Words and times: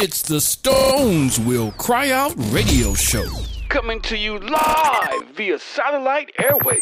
It's 0.00 0.22
the 0.22 0.40
Stones 0.40 1.40
Will 1.40 1.72
Cry 1.72 2.12
Out 2.12 2.32
radio 2.52 2.94
show. 2.94 3.26
Coming 3.68 4.00
to 4.02 4.16
you 4.16 4.38
live 4.38 5.24
via 5.34 5.58
satellite 5.58 6.30
airways. 6.38 6.78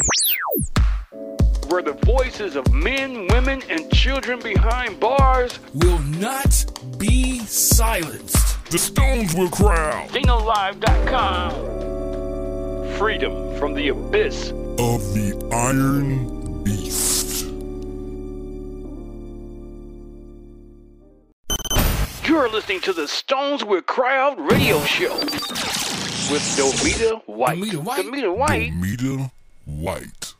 Where 1.69 1.81
the 1.81 1.95
voices 2.05 2.57
of 2.57 2.71
men, 2.75 3.27
women, 3.29 3.63
and 3.71 3.91
children 3.91 4.39
behind 4.41 5.01
bars 5.01 5.59
will 5.73 5.99
not 6.01 6.67
be 6.99 7.39
silenced. 7.39 8.63
The 8.71 8.77
Stones 8.77 9.35
will 9.35 9.49
cry 9.49 10.03
out. 10.03 10.11
DinoLive.com. 10.11 12.99
Freedom 12.99 13.59
from 13.59 13.73
the 13.73 13.89
abyss 13.89 14.51
of 14.51 15.01
the 15.15 15.33
Iron 15.55 16.63
Beast. 16.65 17.06
You're 22.37 22.51
listening 22.51 22.81
to 22.81 22.93
the 22.93 23.09
Stones 23.09 23.65
Will 23.65 23.81
Cry 23.81 24.19
Out 24.19 24.39
radio 24.39 24.79
show 24.83 25.15
with 25.15 26.43
Domita 26.55 27.23
White. 27.25 27.57
Domita 27.57 27.83
White. 27.83 28.05
Domita 28.05 28.37
White. 28.37 28.73
Domita 28.73 29.31
White. 29.65 30.35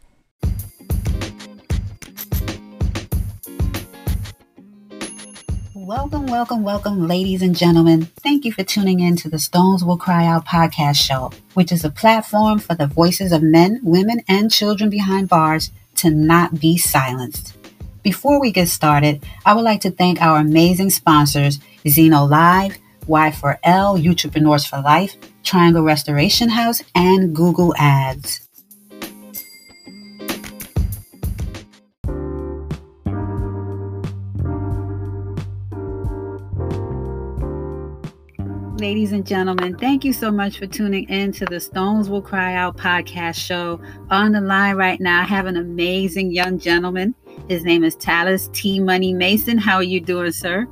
Welcome, 5.75 6.27
welcome, 6.27 6.63
welcome, 6.63 7.09
ladies 7.09 7.41
and 7.41 7.57
gentlemen. 7.57 8.11
Thank 8.23 8.45
you 8.45 8.53
for 8.53 8.63
tuning 8.63 9.01
in 9.01 9.17
to 9.17 9.31
the 9.31 9.39
Stones 9.39 9.83
Will 9.83 9.97
Cry 9.97 10.27
Out 10.27 10.45
podcast 10.45 10.97
show, 10.97 11.33
which 11.55 11.73
is 11.73 11.83
a 11.83 11.89
platform 11.89 12.59
for 12.59 12.75
the 12.75 12.87
voices 12.87 13.33
of 13.33 13.43
men, 13.43 13.81
women, 13.83 14.21
and 14.29 14.53
children 14.53 14.91
behind 14.91 15.31
bars 15.31 15.71
to 15.95 16.11
not 16.11 16.61
be 16.61 16.77
silenced. 16.77 17.57
Before 18.03 18.39
we 18.39 18.53
get 18.53 18.69
started, 18.69 19.25
I 19.47 19.55
would 19.55 19.65
like 19.65 19.81
to 19.81 19.91
thank 19.91 20.21
our 20.21 20.39
amazing 20.39 20.91
sponsors, 20.91 21.59
Zeno 21.89 22.25
Live, 22.25 22.79
Y4L, 23.09 24.03
YouTubepreneurs 24.03 24.69
for 24.69 24.81
Life, 24.81 25.17
Triangle 25.43 25.83
Restoration 25.83 26.49
House, 26.49 26.83
and 26.95 27.35
Google 27.35 27.75
Ads. 27.79 28.47
Ladies 38.79 39.13
and 39.13 39.27
gentlemen, 39.27 39.75
thank 39.79 40.05
you 40.05 40.13
so 40.13 40.31
much 40.31 40.59
for 40.59 40.67
tuning 40.67 41.09
in 41.09 41.33
to 41.33 41.47
the 41.47 41.59
Stones 41.59 42.11
Will 42.11 42.21
Cry 42.21 42.55
Out 42.55 42.77
podcast 42.77 43.37
show. 43.37 43.81
On 44.11 44.33
the 44.33 44.41
line 44.41 44.77
right 44.77 45.01
now, 45.01 45.23
I 45.23 45.25
have 45.25 45.47
an 45.47 45.57
amazing 45.57 46.31
young 46.31 46.59
gentleman. 46.59 47.15
His 47.49 47.65
name 47.65 47.85
is 47.85 47.97
Tallis 47.97 48.49
T. 48.53 48.79
Money 48.79 49.15
Mason. 49.15 49.57
How 49.57 49.77
are 49.77 49.83
you 49.83 50.01
doing, 50.01 50.31
sir? 50.31 50.69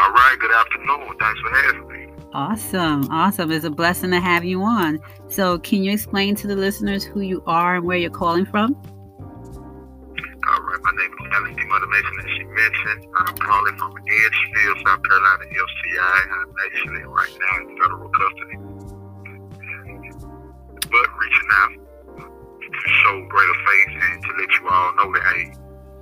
All 0.00 0.12
right, 0.12 0.36
good 0.40 0.50
afternoon. 0.50 1.14
Thanks 1.18 1.40
for 1.40 1.50
having 1.50 1.88
me. 1.88 2.06
Awesome, 2.32 3.04
awesome. 3.10 3.52
It's 3.52 3.66
a 3.66 3.70
blessing 3.70 4.10
to 4.12 4.20
have 4.20 4.44
you 4.46 4.62
on. 4.62 4.98
So, 5.28 5.58
can 5.58 5.84
you 5.84 5.92
explain 5.92 6.34
to 6.36 6.46
the 6.46 6.56
listeners 6.56 7.04
who 7.04 7.20
you 7.20 7.42
are 7.46 7.76
and 7.76 7.84
where 7.84 7.98
you're 7.98 8.08
calling 8.08 8.46
from? 8.46 8.74
All 10.48 10.62
right, 10.62 10.80
my 10.82 10.90
name 10.96 11.12
is 11.12 11.28
Tallis 11.30 11.54
T. 11.54 11.64
Money 11.66 11.86
Mason, 11.92 12.16
as 12.18 12.30
she 12.32 12.44
mentioned. 12.44 13.12
I'm 13.14 13.36
calling 13.36 13.76
from 13.76 13.92
Edgefield, 13.92 14.78
South 14.86 15.02
Carolina, 15.04 15.44
FCI. 15.44 16.20
I'm 16.32 16.54
actually 16.64 17.02
right 17.04 17.36
now 17.36 17.60
in 17.60 17.76
federal 17.76 18.08
custody. 18.08 18.56
But 20.88 21.06
reaching 21.20 21.50
out 21.60 21.72
to 22.16 22.90
show 23.04 23.26
greater 23.28 23.58
faith 23.68 24.00
and 24.00 24.22
to 24.24 24.30
let 24.38 24.48
you 24.48 24.68
all 24.70 24.94
know 24.96 25.12
that, 25.12 25.22
hey, 25.34 25.52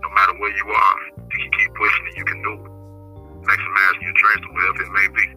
no 0.02 0.08
matter 0.14 0.38
where 0.38 0.54
you 0.56 0.66
are, 0.70 0.98
you 1.18 1.38
can 1.42 1.50
keep 1.58 1.74
pushing 1.74 2.06
and 2.06 2.16
you 2.16 2.24
can 2.24 2.42
do 2.42 2.52
it. 2.64 2.77
Maximizing 3.48 4.02
your 4.02 4.12
to 4.12 4.48
whatever 4.52 4.82
it 4.82 4.92
may 4.92 5.08
be. 5.16 5.34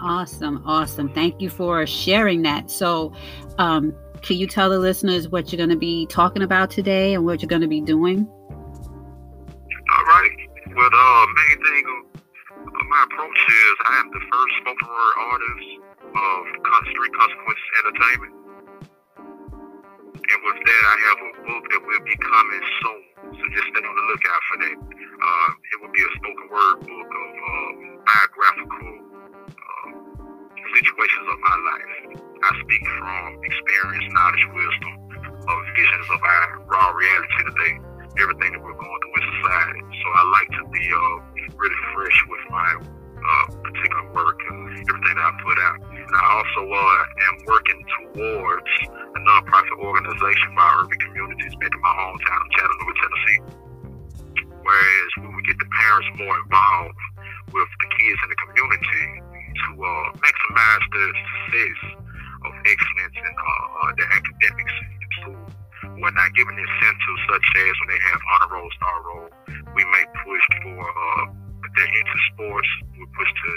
Awesome, 0.00 0.62
awesome. 0.64 1.12
Thank 1.12 1.40
you 1.40 1.50
for 1.50 1.86
sharing 1.86 2.42
that. 2.42 2.70
So, 2.70 3.12
um, 3.58 3.94
can 4.22 4.36
you 4.36 4.46
tell 4.46 4.70
the 4.70 4.78
listeners 4.78 5.28
what 5.28 5.52
you're 5.52 5.58
going 5.58 5.70
to 5.70 5.76
be 5.76 6.06
talking 6.06 6.42
about 6.42 6.70
today 6.70 7.14
and 7.14 7.24
what 7.24 7.42
you're 7.42 7.48
going 7.48 7.62
to 7.62 7.68
be 7.68 7.80
doing? 7.80 8.26
All 9.90 10.04
right. 10.04 10.36
Well, 10.76 10.90
the 10.90 10.96
uh, 10.96 11.26
main 11.26 11.58
thing 11.64 11.84
of, 11.88 12.22
of 12.64 12.86
my 12.88 13.04
approach 13.10 13.40
is 13.48 13.74
I 13.84 14.00
am 14.00 14.10
the 14.12 14.20
first 14.20 14.54
spoken 14.60 14.88
word 14.88 15.14
artist 15.18 15.80
of 16.14 16.60
Street 16.90 17.12
Consequences 17.16 17.70
Entertainment. 17.84 18.34
And 20.30 20.40
with 20.46 20.60
that, 20.62 20.82
I 20.86 20.96
have 21.10 21.20
a 21.26 21.32
book 21.42 21.64
that 21.74 21.80
will 21.82 22.04
be 22.06 22.16
coming 22.22 22.62
soon. 22.80 23.02
So 23.34 23.42
just 23.50 23.66
stay 23.66 23.82
on 23.82 23.94
the 23.98 24.06
lookout 24.14 24.42
for 24.46 24.56
that. 24.62 24.76
Uh, 24.78 25.50
will 25.80 25.92
be 25.96 26.04
a 26.04 26.12
spoken 26.20 26.46
word 26.52 26.76
book 26.84 27.08
of 27.08 27.30
uh, 27.40 27.70
biographical 28.04 28.92
uh, 29.48 29.88
situations 30.76 31.26
of 31.32 31.38
my 31.40 31.56
life. 31.56 32.20
I 32.20 32.50
speak 32.60 32.82
from 33.00 33.40
experience, 33.40 34.06
knowledge, 34.12 34.46
wisdom, 34.52 34.92
of 35.40 35.58
visions 35.72 36.06
of 36.12 36.20
our 36.20 36.44
raw 36.68 36.88
reality 36.92 37.40
today, 37.48 37.74
everything 38.20 38.52
that 38.52 38.60
we're 38.60 38.76
going 38.76 38.98
through 39.00 39.16
in 39.16 39.26
society. 39.40 39.80
So 39.88 40.06
I 40.12 40.22
like 40.36 40.50
to 40.60 40.64
be 40.68 40.84
uh, 40.92 41.16
really 41.56 41.80
fresh 41.96 42.18
with 42.28 42.44
my 42.52 42.70
uh, 42.76 43.44
particular 43.64 44.04
work 44.12 44.36
and 44.52 44.84
everything 44.84 45.16
that 45.16 45.24
I 45.24 45.32
put 45.40 45.56
out. 45.64 45.80
And 45.80 46.12
I 46.12 46.24
also 46.28 46.60
uh, 46.68 47.24
am 47.24 47.36
working 47.48 47.80
towards 48.20 48.72
a 49.16 49.20
nonprofit 49.24 49.80
organization 49.80 50.48
our 50.60 50.84
urban 50.84 50.98
communities 51.08 51.56
back 51.56 51.72
in 51.72 51.80
my 51.80 51.94
hometown 52.04 52.40
of 52.44 52.50
Chattanooga, 52.52 52.94
Tennessee. 53.00 53.69
Whereas 54.70 55.10
we 55.18 55.26
would 55.34 55.46
get 55.50 55.58
the 55.58 55.66
parents 55.66 56.08
more 56.14 56.30
involved 56.46 57.02
with 57.50 57.70
the 57.82 57.88
kids 57.90 58.18
in 58.22 58.28
the 58.30 58.38
community 58.38 59.06
to 59.50 59.68
uh, 59.82 60.06
maximize 60.22 60.84
the 60.94 61.04
success 61.10 61.78
of 62.46 62.50
excellence 62.62 63.16
in 63.18 63.34
uh, 63.34 63.50
uh, 63.50 63.90
their 63.98 64.10
academics 64.14 64.74
in 64.78 65.08
school. 65.18 65.42
We're 65.98 66.14
not 66.14 66.30
giving 66.38 66.54
incentives 66.54 67.22
such 67.26 67.42
as 67.42 67.74
when 67.82 67.88
they 67.90 68.02
have 68.14 68.20
honor 68.30 68.50
roll, 68.54 68.70
star 68.78 68.98
roll. 69.10 69.28
We 69.74 69.82
may 69.90 70.04
push 70.22 70.44
for 70.62 70.78
uh, 70.78 71.22
they're 71.74 71.86
into 71.90 72.18
sports. 72.30 72.70
We 72.94 73.06
push 73.10 73.30
to 73.42 73.50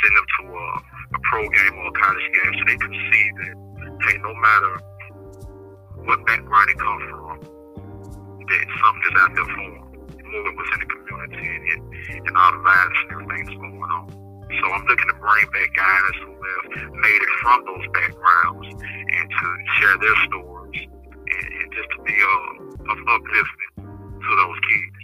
send 0.00 0.16
them 0.16 0.26
to 0.40 0.42
a, 0.48 0.66
a 1.12 1.18
pro 1.28 1.44
game 1.44 1.74
or 1.76 1.86
a 1.88 1.94
college 2.00 2.28
game 2.40 2.52
so 2.56 2.62
they 2.72 2.78
can 2.80 2.94
see 3.12 3.26
that 3.36 3.52
hey, 4.08 4.16
no 4.18 4.32
matter 4.32 4.72
what 6.08 6.24
background 6.24 6.68
they 6.72 6.78
come 6.80 7.00
from, 7.12 7.36
that 8.48 8.64
something 8.80 9.12
is 9.12 9.16
out 9.20 9.32
there 9.36 9.44
for 9.44 9.68
them. 9.76 9.93
Moving 10.34 10.56
within 10.56 10.80
the 10.80 10.86
community 10.86 11.46
and, 11.72 12.26
and, 12.26 12.36
all 12.36 12.50
the 12.50 12.58
violence 12.58 12.98
and 13.02 13.12
everything 13.12 13.46
that's 13.46 13.56
going 13.56 13.82
on. 13.82 14.10
So 14.10 14.64
I'm 14.66 14.84
looking 14.86 15.06
to 15.06 15.14
bring 15.14 15.46
back 15.54 15.70
guys 15.76 16.14
who 16.26 16.34
have 16.34 16.92
made 16.92 17.22
it 17.22 17.34
from 17.40 17.64
those 17.64 17.86
backgrounds 17.94 18.66
and 18.82 19.30
to 19.30 19.46
share 19.78 19.96
their 19.98 20.16
stories 20.26 20.88
and, 20.90 21.46
and 21.54 21.72
just 21.72 21.88
to 21.96 22.02
be 22.02 22.14
uh, 22.18 22.90
of 22.90 22.98
upliftment 22.98 23.74
to 23.78 24.36
those 24.36 24.58
kids. 24.68 24.94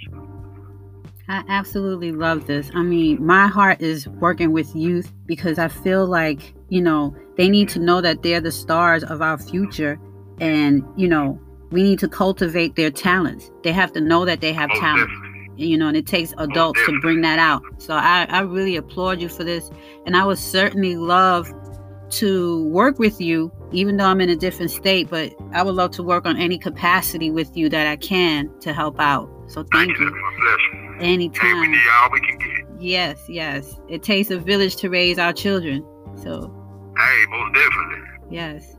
I 1.29 1.45
absolutely 1.49 2.11
love 2.11 2.49
this. 2.49 2.73
I 2.75 2.83
mean, 2.83 3.25
my 3.25 3.47
heart 3.47 3.81
is 3.81 4.09
working 4.09 4.51
with 4.51 4.75
youth 4.75 5.13
because 5.27 5.61
I 5.61 5.69
feel 5.69 6.07
like, 6.07 6.55
you 6.71 6.83
know, 6.83 7.15
they 7.37 7.49
need 7.49 7.69
to 7.69 7.79
know 7.79 8.01
that 8.01 8.25
they're 8.25 8.41
the 8.41 8.51
stars 8.51 9.05
of 9.05 9.23
our 9.23 9.39
future 9.39 10.01
and, 10.41 10.83
you 10.97 11.07
know, 11.07 11.41
we 11.71 11.83
need 11.83 11.99
to 12.01 12.09
cultivate 12.09 12.77
their 12.77 12.91
talents. 12.91 13.51
They 13.63 13.73
have 13.73 13.93
to 13.93 14.01
know 14.01 14.25
that 14.25 14.41
they 14.41 14.53
have 14.53 14.69
Most 14.71 14.81
talent. 14.81 15.09
definitely. 15.11 15.27
You 15.57 15.77
know, 15.77 15.89
and 15.89 15.97
it 15.97 16.07
takes 16.07 16.33
oh, 16.39 16.45
adults 16.45 16.81
to 16.87 16.99
bring 17.01 17.21
that 17.21 17.39
out. 17.39 17.63
So 17.79 17.95
I, 17.95 18.27
I 18.31 18.41
really 18.41 18.77
applaud 18.77 19.21
you 19.21 19.29
for 19.29 19.45
this. 19.45 19.71
And 20.07 20.17
I 20.17 20.25
would 20.25 20.39
certainly 20.39 20.97
love 20.97 21.53
to 22.11 22.67
work 22.71 22.99
with 22.99 23.21
you, 23.21 23.53
even 23.71 23.97
though 23.99 24.07
I'm 24.07 24.21
in 24.23 24.31
a 24.31 24.37
different 24.37 24.71
state, 24.71 25.09
but 25.11 25.33
I 25.53 25.63
would 25.63 25.75
love 25.75 25.91
to 25.93 26.03
work 26.03 26.25
on 26.27 26.37
any 26.39 26.59
capacity 26.59 27.31
with 27.31 27.57
you 27.57 27.69
that 27.69 27.87
I 27.87 27.97
can 27.97 28.51
to 28.61 28.73
help 28.73 28.99
out. 28.99 29.29
So 29.49 29.63
thank 29.65 29.71
Thank 29.97 29.99
you. 29.99 30.07
you. 30.07 30.11
My 30.11 30.33
pleasure. 30.41 30.95
Hey, 30.99 30.99
we 31.07 31.13
Anytime. 31.15 31.71
need 31.71 31.79
all 32.01 32.11
we 32.11 32.21
can 32.21 32.39
get. 32.39 32.67
Yes, 32.83 33.23
yes. 33.29 33.79
It 33.89 34.03
takes 34.03 34.31
a 34.31 34.39
village 34.39 34.77
to 34.77 34.89
raise 34.89 35.19
our 35.19 35.33
children. 35.35 35.85
So, 36.17 36.53
Hey, 36.97 37.25
most 37.29 37.55
definitely. 37.55 38.09
yes. 38.31 38.77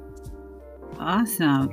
Awesome. 0.99 1.69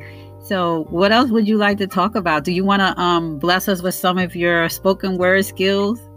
So, 0.49 0.87
what 0.89 1.12
else 1.12 1.31
would 1.31 1.47
you 1.47 1.59
like 1.59 1.77
to 1.77 1.87
talk 1.87 2.15
about? 2.15 2.43
Do 2.43 2.53
you 2.53 2.65
want 2.65 2.81
to 2.81 2.99
um 2.99 3.39
bless 3.39 3.69
us 3.69 3.83
with 3.83 3.95
some 3.95 4.17
of 4.17 4.35
your 4.35 4.71
spoken 4.71 5.19
word 5.19 5.45
skills? 5.45 6.00
Yeah, 6.00 6.09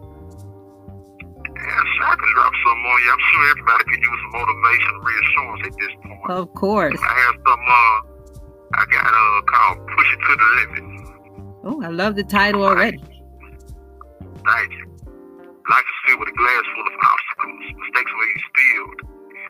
sure, 1.98 2.07
I 2.07 2.16
can 2.16 2.33
drop 2.33 2.54
some 2.63 2.80
on 2.80 3.01
you. 3.04 3.12
I'm 3.12 3.19
sure 3.30 3.44
everybody 3.51 3.83
could 3.83 4.00
use 4.00 4.19
some 4.24 4.31
motivation 4.31 4.94
reassurance 5.04 5.68
at 5.68 5.75
this 5.78 5.92
point. 6.01 6.31
Of 6.31 6.54
course. 6.54 6.98
I 7.04 7.13
have 7.25 7.36
some, 7.45 7.60
uh, 7.68 8.00
I 8.74 8.86
got 8.89 9.12
uh, 9.12 9.42
called 9.51 9.80
Push 9.98 10.13
It 10.13 10.19
to 10.24 10.36
the 10.39 10.48
Limit. 10.56 10.86
Oh, 11.66 11.81
I 11.83 11.89
love 11.89 12.16
the 12.16 12.24
title 12.24 12.63
already. 12.63 13.04
Thank 14.48 14.72
you. 14.72 14.86
Life 15.69 15.86
is 15.92 15.98
filled 16.07 16.22
with 16.22 16.30
a 16.30 16.33
glass 16.38 16.63
full 16.74 16.88
of 16.88 16.94
obstacles. 17.04 17.63
Mistakes 17.83 18.12
will 18.16 18.31
be 18.31 18.39
spilled. 18.48 19.00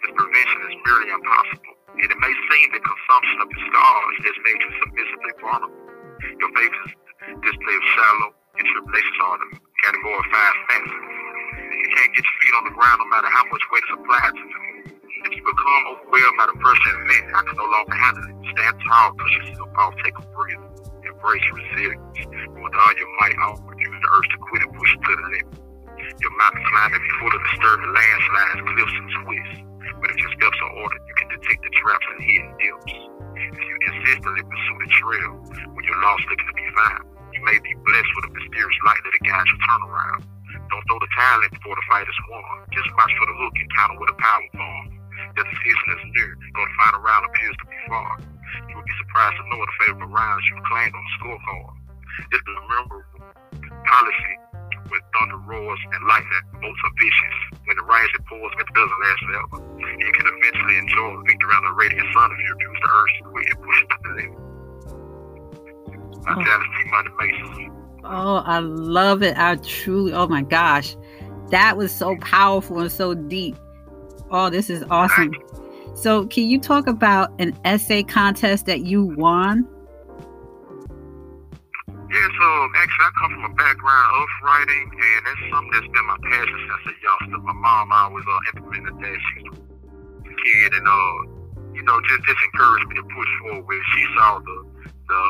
Its 0.01 0.12
prevention 0.18 0.60
is 0.72 0.75
merely 0.86 1.10
impossible. 1.13 1.75
And 1.97 2.07
it 2.07 2.19
may 2.23 2.33
seem 2.47 2.67
that 2.71 2.83
consumption 2.83 3.38
of 3.43 3.47
your 3.51 3.63
stars 3.67 4.15
has 4.23 4.38
made 4.47 4.59
you 4.63 4.71
submissively 4.79 5.33
vulnerable. 5.43 5.81
Your 6.39 6.51
faith 6.55 6.75
is 6.88 6.91
display 7.43 7.75
of 7.75 7.85
shallow, 7.97 8.29
and 8.57 8.65
tribulations 8.71 9.19
are 9.21 9.38
the 9.41 9.47
category 9.83 10.17
of 10.17 10.27
fast 10.31 10.57
five 10.69 10.83
facets. 10.85 11.07
can't 11.97 12.11
get 12.15 12.23
your 12.23 12.38
feet 12.39 12.55
on 12.57 12.63
the 12.69 12.75
ground 12.77 12.97
no 13.03 13.07
matter 13.11 13.29
how 13.29 13.43
much 13.51 13.63
weight 13.69 13.85
is 13.85 13.93
applied 13.99 14.33
to 14.33 14.45
you. 14.45 14.61
If 15.21 15.31
you 15.38 15.43
become 15.45 15.83
overwhelmed 15.91 16.38
by 16.39 16.45
the 16.49 16.57
pressure 16.57 16.91
and 16.97 17.05
event, 17.05 17.25
I 17.35 17.41
can 17.45 17.55
no 17.59 17.67
longer 17.69 17.94
handle 17.94 18.25
it. 18.25 18.37
Stand 18.57 18.75
tall, 18.87 19.13
push 19.13 19.33
yourself 19.37 19.69
off, 19.77 19.94
take 20.01 20.17
a 20.17 20.25
breather, 20.33 20.69
embrace 21.05 21.47
resilience. 21.53 22.01
With 22.57 22.73
all 22.73 22.94
your 22.97 23.11
might, 23.21 23.37
I 23.37 23.47
would 23.53 23.77
use 23.77 23.99
the 24.01 24.09
urge 24.17 24.27
to 24.33 24.37
quit 24.41 24.61
and 24.65 24.73
push 24.73 24.91
to 24.97 25.11
the 25.13 25.25
limit. 25.29 25.45
Your 26.25 26.33
mountain 26.37 26.63
climbing 26.73 27.01
be 27.05 27.11
full 27.21 27.33
of 27.33 27.41
disturbing 27.53 27.94
landslides, 27.94 28.61
cliffs, 28.65 28.95
and 28.97 29.09
twists. 29.21 29.57
But 30.01 30.09
if 30.09 30.18
your 30.18 30.33
steps 30.33 30.57
are 30.65 30.74
ordered, 30.81 31.03
you 31.06 31.15
can 31.21 31.30
detect 31.30 31.62
the 31.62 31.71
traps 31.77 32.06
and 32.09 32.19
hidden 32.25 32.51
dips. 32.57 32.94
If 33.38 33.57
you 33.62 33.75
consistently 33.86 34.44
pursue 34.44 34.77
the 34.81 34.89
trail 34.98 35.31
when 35.77 35.83
you're 35.86 36.01
lost 36.01 36.25
looking 36.25 36.50
to 36.50 36.57
be 36.57 36.68
found, 36.74 37.06
you 37.38 37.42
may 37.45 37.57
be 37.62 37.71
blessed 37.86 38.12
with 38.18 38.25
a 38.27 38.31
mysterious 38.33 38.80
light 38.86 39.01
that 39.06 39.13
guides 39.21 39.50
your 39.53 39.62
turnaround. 39.62 40.21
Don't 40.74 40.83
throw 40.89 41.00
the 41.00 41.12
towel 41.13 41.45
in 41.45 41.51
before 41.53 41.77
the 41.77 41.86
fight 41.86 42.07
is 42.09 42.19
won. 42.27 42.65
Just 42.74 42.89
watch 42.98 43.13
for 43.13 43.27
the 43.30 43.38
hook 43.45 43.56
and 43.62 43.69
counter 43.77 43.98
with 44.01 44.09
a 44.09 44.18
power 44.18 44.50
bomb. 44.57 44.86
The 45.38 45.44
season 45.48 45.88
is 45.95 46.04
near, 46.18 46.31
though 46.33 46.65
the 46.65 46.75
final 46.81 47.01
round 47.06 47.24
appears 47.30 47.56
to 47.62 47.65
be 47.69 47.80
far. 47.88 48.12
You 48.68 48.74
will 48.75 48.88
be 48.88 48.97
surprised 49.06 49.38
to 49.38 49.44
know 49.47 49.62
the 49.62 49.75
favorable 49.86 50.12
rounds 50.12 50.44
you've 50.50 50.65
claimed 50.65 50.95
on 50.97 51.04
the 51.06 51.13
scorecard. 51.21 51.71
Just 52.33 52.44
remember 52.47 53.06
policy 53.86 54.33
when 54.91 54.99
thunder 55.15 55.39
roars 55.47 55.79
and 55.95 56.05
lightning 56.05 56.43
bolts 56.59 56.81
are 56.83 56.93
vicious. 56.99 57.35
When 57.63 57.77
the 57.79 57.83
rising 57.88 58.23
pours, 58.27 58.51
it 58.59 58.67
doesn't 58.75 58.99
last 58.99 59.21
forever. 59.23 59.57
You 59.79 60.11
can 60.11 60.27
eventually 60.27 60.77
enjoy 60.77 61.15
the 61.15 61.23
victory 61.31 61.53
on 61.55 61.63
the 61.63 61.75
radiant 61.79 62.07
sun 62.13 62.31
if 62.35 62.39
you 62.43 62.51
abuse 62.53 62.79
the 62.83 62.89
to 62.91 63.23
quit 63.31 63.47
and 63.47 63.59
push 63.63 63.79
it 63.81 63.88
to 63.88 63.97
the 64.03 64.11
limit. 64.19 64.51
Oh. 66.27 66.43
challenge 66.43 66.69
to 66.75 67.11
Money 67.15 67.71
Oh, 68.03 68.43
I 68.45 68.59
love 68.59 69.23
it. 69.23 69.38
I 69.38 69.55
truly, 69.55 70.13
oh 70.13 70.27
my 70.27 70.41
gosh. 70.41 70.95
That 71.49 71.77
was 71.77 71.91
so 71.91 72.17
powerful 72.17 72.79
and 72.79 72.91
so 72.91 73.13
deep. 73.13 73.55
Oh, 74.29 74.49
this 74.49 74.69
is 74.69 74.83
awesome. 74.89 75.33
So, 75.95 76.25
can 76.27 76.45
you 76.45 76.59
talk 76.59 76.87
about 76.87 77.31
an 77.39 77.57
essay 77.65 78.03
contest 78.03 78.65
that 78.65 78.81
you 78.81 79.03
won? 79.03 79.67
Yeah, 82.21 82.29
so 82.38 82.69
actually, 82.77 83.06
I 83.09 83.12
come 83.18 83.33
from 83.33 83.45
a 83.50 83.56
background 83.57 84.07
of 84.13 84.29
writing, 84.45 84.94
and 84.94 85.21
that's 85.25 85.41
something 85.50 85.73
that's 85.73 85.89
been 85.89 86.06
my 86.06 86.21
passion 86.21 86.53
since 86.69 86.94
a 86.94 86.95
youngster. 87.01 87.41
My 87.41 87.57
mom 87.57 87.89
always 87.89 88.21
uh, 88.29 88.38
implemented 88.53 88.94
that. 88.94 89.18
She's 89.25 89.50
a 89.50 90.29
kid, 90.29 90.69
and 90.77 90.85
uh, 90.85 91.18
you 91.73 91.81
know, 91.81 91.97
just 92.06 92.21
just 92.21 92.38
encouraged 92.53 92.94
me 92.94 93.01
to 93.01 93.06
push 93.09 93.31
forward. 93.41 93.81
She 93.97 94.06
saw 94.13 94.38
the 94.38 94.57
the 94.85 95.21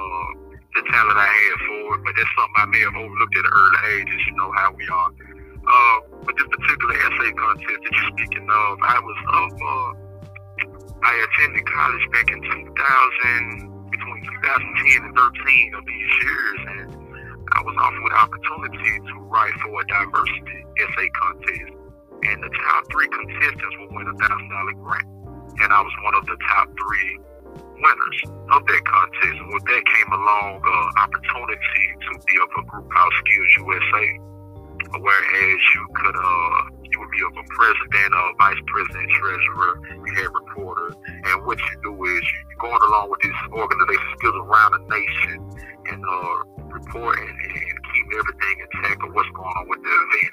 the 0.76 0.82
talent 0.92 1.16
I 1.16 1.32
had 1.32 1.58
for 1.64 1.96
it, 1.96 2.04
but 2.04 2.12
that's 2.12 2.28
something 2.36 2.60
I 2.60 2.68
may 2.68 2.84
have 2.84 3.00
overlooked 3.00 3.40
at 3.40 3.48
an 3.48 3.56
early 3.56 3.82
age. 3.96 4.12
Is 4.12 4.28
you 4.28 4.36
know 4.36 4.52
how 4.52 4.76
we 4.76 4.84
are. 4.92 5.12
Uh, 5.16 5.98
but 6.28 6.36
this 6.36 6.48
particular 6.52 6.96
essay 7.08 7.32
contest 7.40 7.80
that 7.88 7.94
you're 7.96 8.12
speaking 8.20 8.52
of, 8.52 8.72
I 8.84 9.00
was 9.00 9.20
up. 9.32 9.56
Uh, 9.64 9.90
I 11.08 11.14
attended 11.24 11.64
college 11.72 12.04
back 12.12 12.28
in 12.36 12.44
2000 12.44 13.81
between 14.22 15.02
2010 15.02 15.06
and 15.06 15.16
13 15.18 15.74
of 15.76 15.84
these 15.86 16.12
years, 16.22 16.60
and 16.78 16.90
I 17.54 17.60
was 17.66 17.76
offered 17.78 18.06
the 18.06 18.18
opportunity 18.22 18.94
to 19.02 19.14
write 19.28 19.54
for 19.66 19.82
a 19.82 19.86
diversity 19.90 20.62
essay 20.78 21.10
contest. 21.18 21.74
And 22.22 22.38
the 22.44 22.52
top 22.54 22.86
three 22.94 23.10
contestants 23.10 23.76
will 23.82 23.98
win 23.98 24.06
a 24.06 24.14
thousand 24.14 24.50
dollar 24.50 24.78
grant, 24.78 25.10
and 25.66 25.74
I 25.74 25.82
was 25.82 25.96
one 26.06 26.16
of 26.16 26.26
the 26.30 26.38
top 26.38 26.70
three 26.70 27.18
winners 27.82 28.20
of 28.54 28.62
that 28.62 28.84
contest. 28.86 29.38
And 29.42 29.50
with 29.54 29.66
that 29.66 29.84
came 29.90 30.12
along 30.14 30.62
uh, 30.62 31.02
opportunity 31.02 31.86
to 31.98 32.12
be 32.22 32.36
of 32.46 32.50
a 32.62 32.64
group 32.70 32.86
called 32.94 33.14
Skills 33.26 33.52
USA, 33.58 34.06
whereas 35.02 35.60
you 35.74 35.84
could 35.98 36.18
uh 36.18 36.81
would 37.02 37.10
be 37.12 37.22
a 37.26 37.32
president, 37.50 38.14
a 38.14 38.24
vice 38.38 38.62
president, 38.70 39.10
treasurer, 39.10 39.74
you 40.06 40.14
had 40.22 40.30
reporter, 40.30 40.94
and 41.10 41.46
what 41.46 41.58
you 41.58 41.76
do 41.82 41.94
is 42.06 42.22
you, 42.22 42.40
you're 42.46 42.62
going 42.70 42.82
along 42.86 43.10
with 43.10 43.22
this 43.26 43.34
organization 43.52 44.10
skills 44.18 44.38
around 44.46 44.72
the 44.78 44.84
nation 44.86 45.38
and 45.90 46.06
uh 46.06 46.38
reporting 46.70 47.28
and 47.28 47.78
keeping 47.92 48.14
everything 48.18 48.56
intact 48.62 49.04
of 49.04 49.14
what's 49.14 49.30
going 49.34 49.50
on 49.50 49.68
with 49.68 49.82
the 49.82 49.90
events 49.90 50.31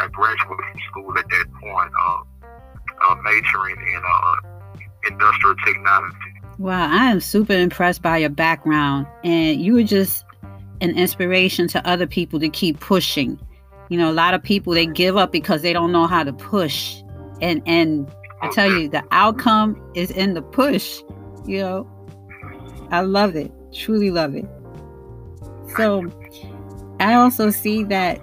I 0.00 0.08
graduated 0.08 0.46
from 0.46 0.80
school 0.90 1.18
at 1.18 1.28
that 1.28 1.44
point, 1.60 1.92
uh, 2.00 2.22
uh, 3.08 3.14
majoring 3.22 3.76
in 3.76 4.02
uh, 4.04 4.34
industrial 5.08 5.56
technology. 5.64 6.16
Wow, 6.58 6.88
I 6.90 7.10
am 7.10 7.20
super 7.20 7.52
impressed 7.52 8.02
by 8.02 8.18
your 8.18 8.30
background, 8.30 9.06
and 9.24 9.60
you 9.60 9.74
were 9.74 9.82
just 9.82 10.24
an 10.80 10.96
inspiration 10.96 11.68
to 11.68 11.86
other 11.86 12.06
people 12.06 12.40
to 12.40 12.48
keep 12.48 12.80
pushing. 12.80 13.38
You 13.90 13.98
know, 13.98 14.10
a 14.10 14.12
lot 14.12 14.34
of 14.34 14.42
people 14.42 14.72
they 14.72 14.86
give 14.86 15.16
up 15.16 15.32
because 15.32 15.62
they 15.62 15.72
don't 15.72 15.92
know 15.92 16.06
how 16.06 16.22
to 16.22 16.32
push, 16.32 17.02
and 17.42 17.62
and 17.66 18.10
I 18.40 18.48
tell 18.50 18.70
you, 18.70 18.88
the 18.88 19.04
outcome 19.10 19.80
is 19.94 20.10
in 20.10 20.34
the 20.34 20.42
push. 20.42 21.02
You 21.44 21.58
know, 21.58 22.88
I 22.90 23.02
love 23.02 23.36
it, 23.36 23.52
truly 23.72 24.10
love 24.10 24.34
it. 24.34 24.46
So, 25.76 26.10
I 27.00 27.14
also 27.14 27.50
see 27.50 27.84
that 27.84 28.20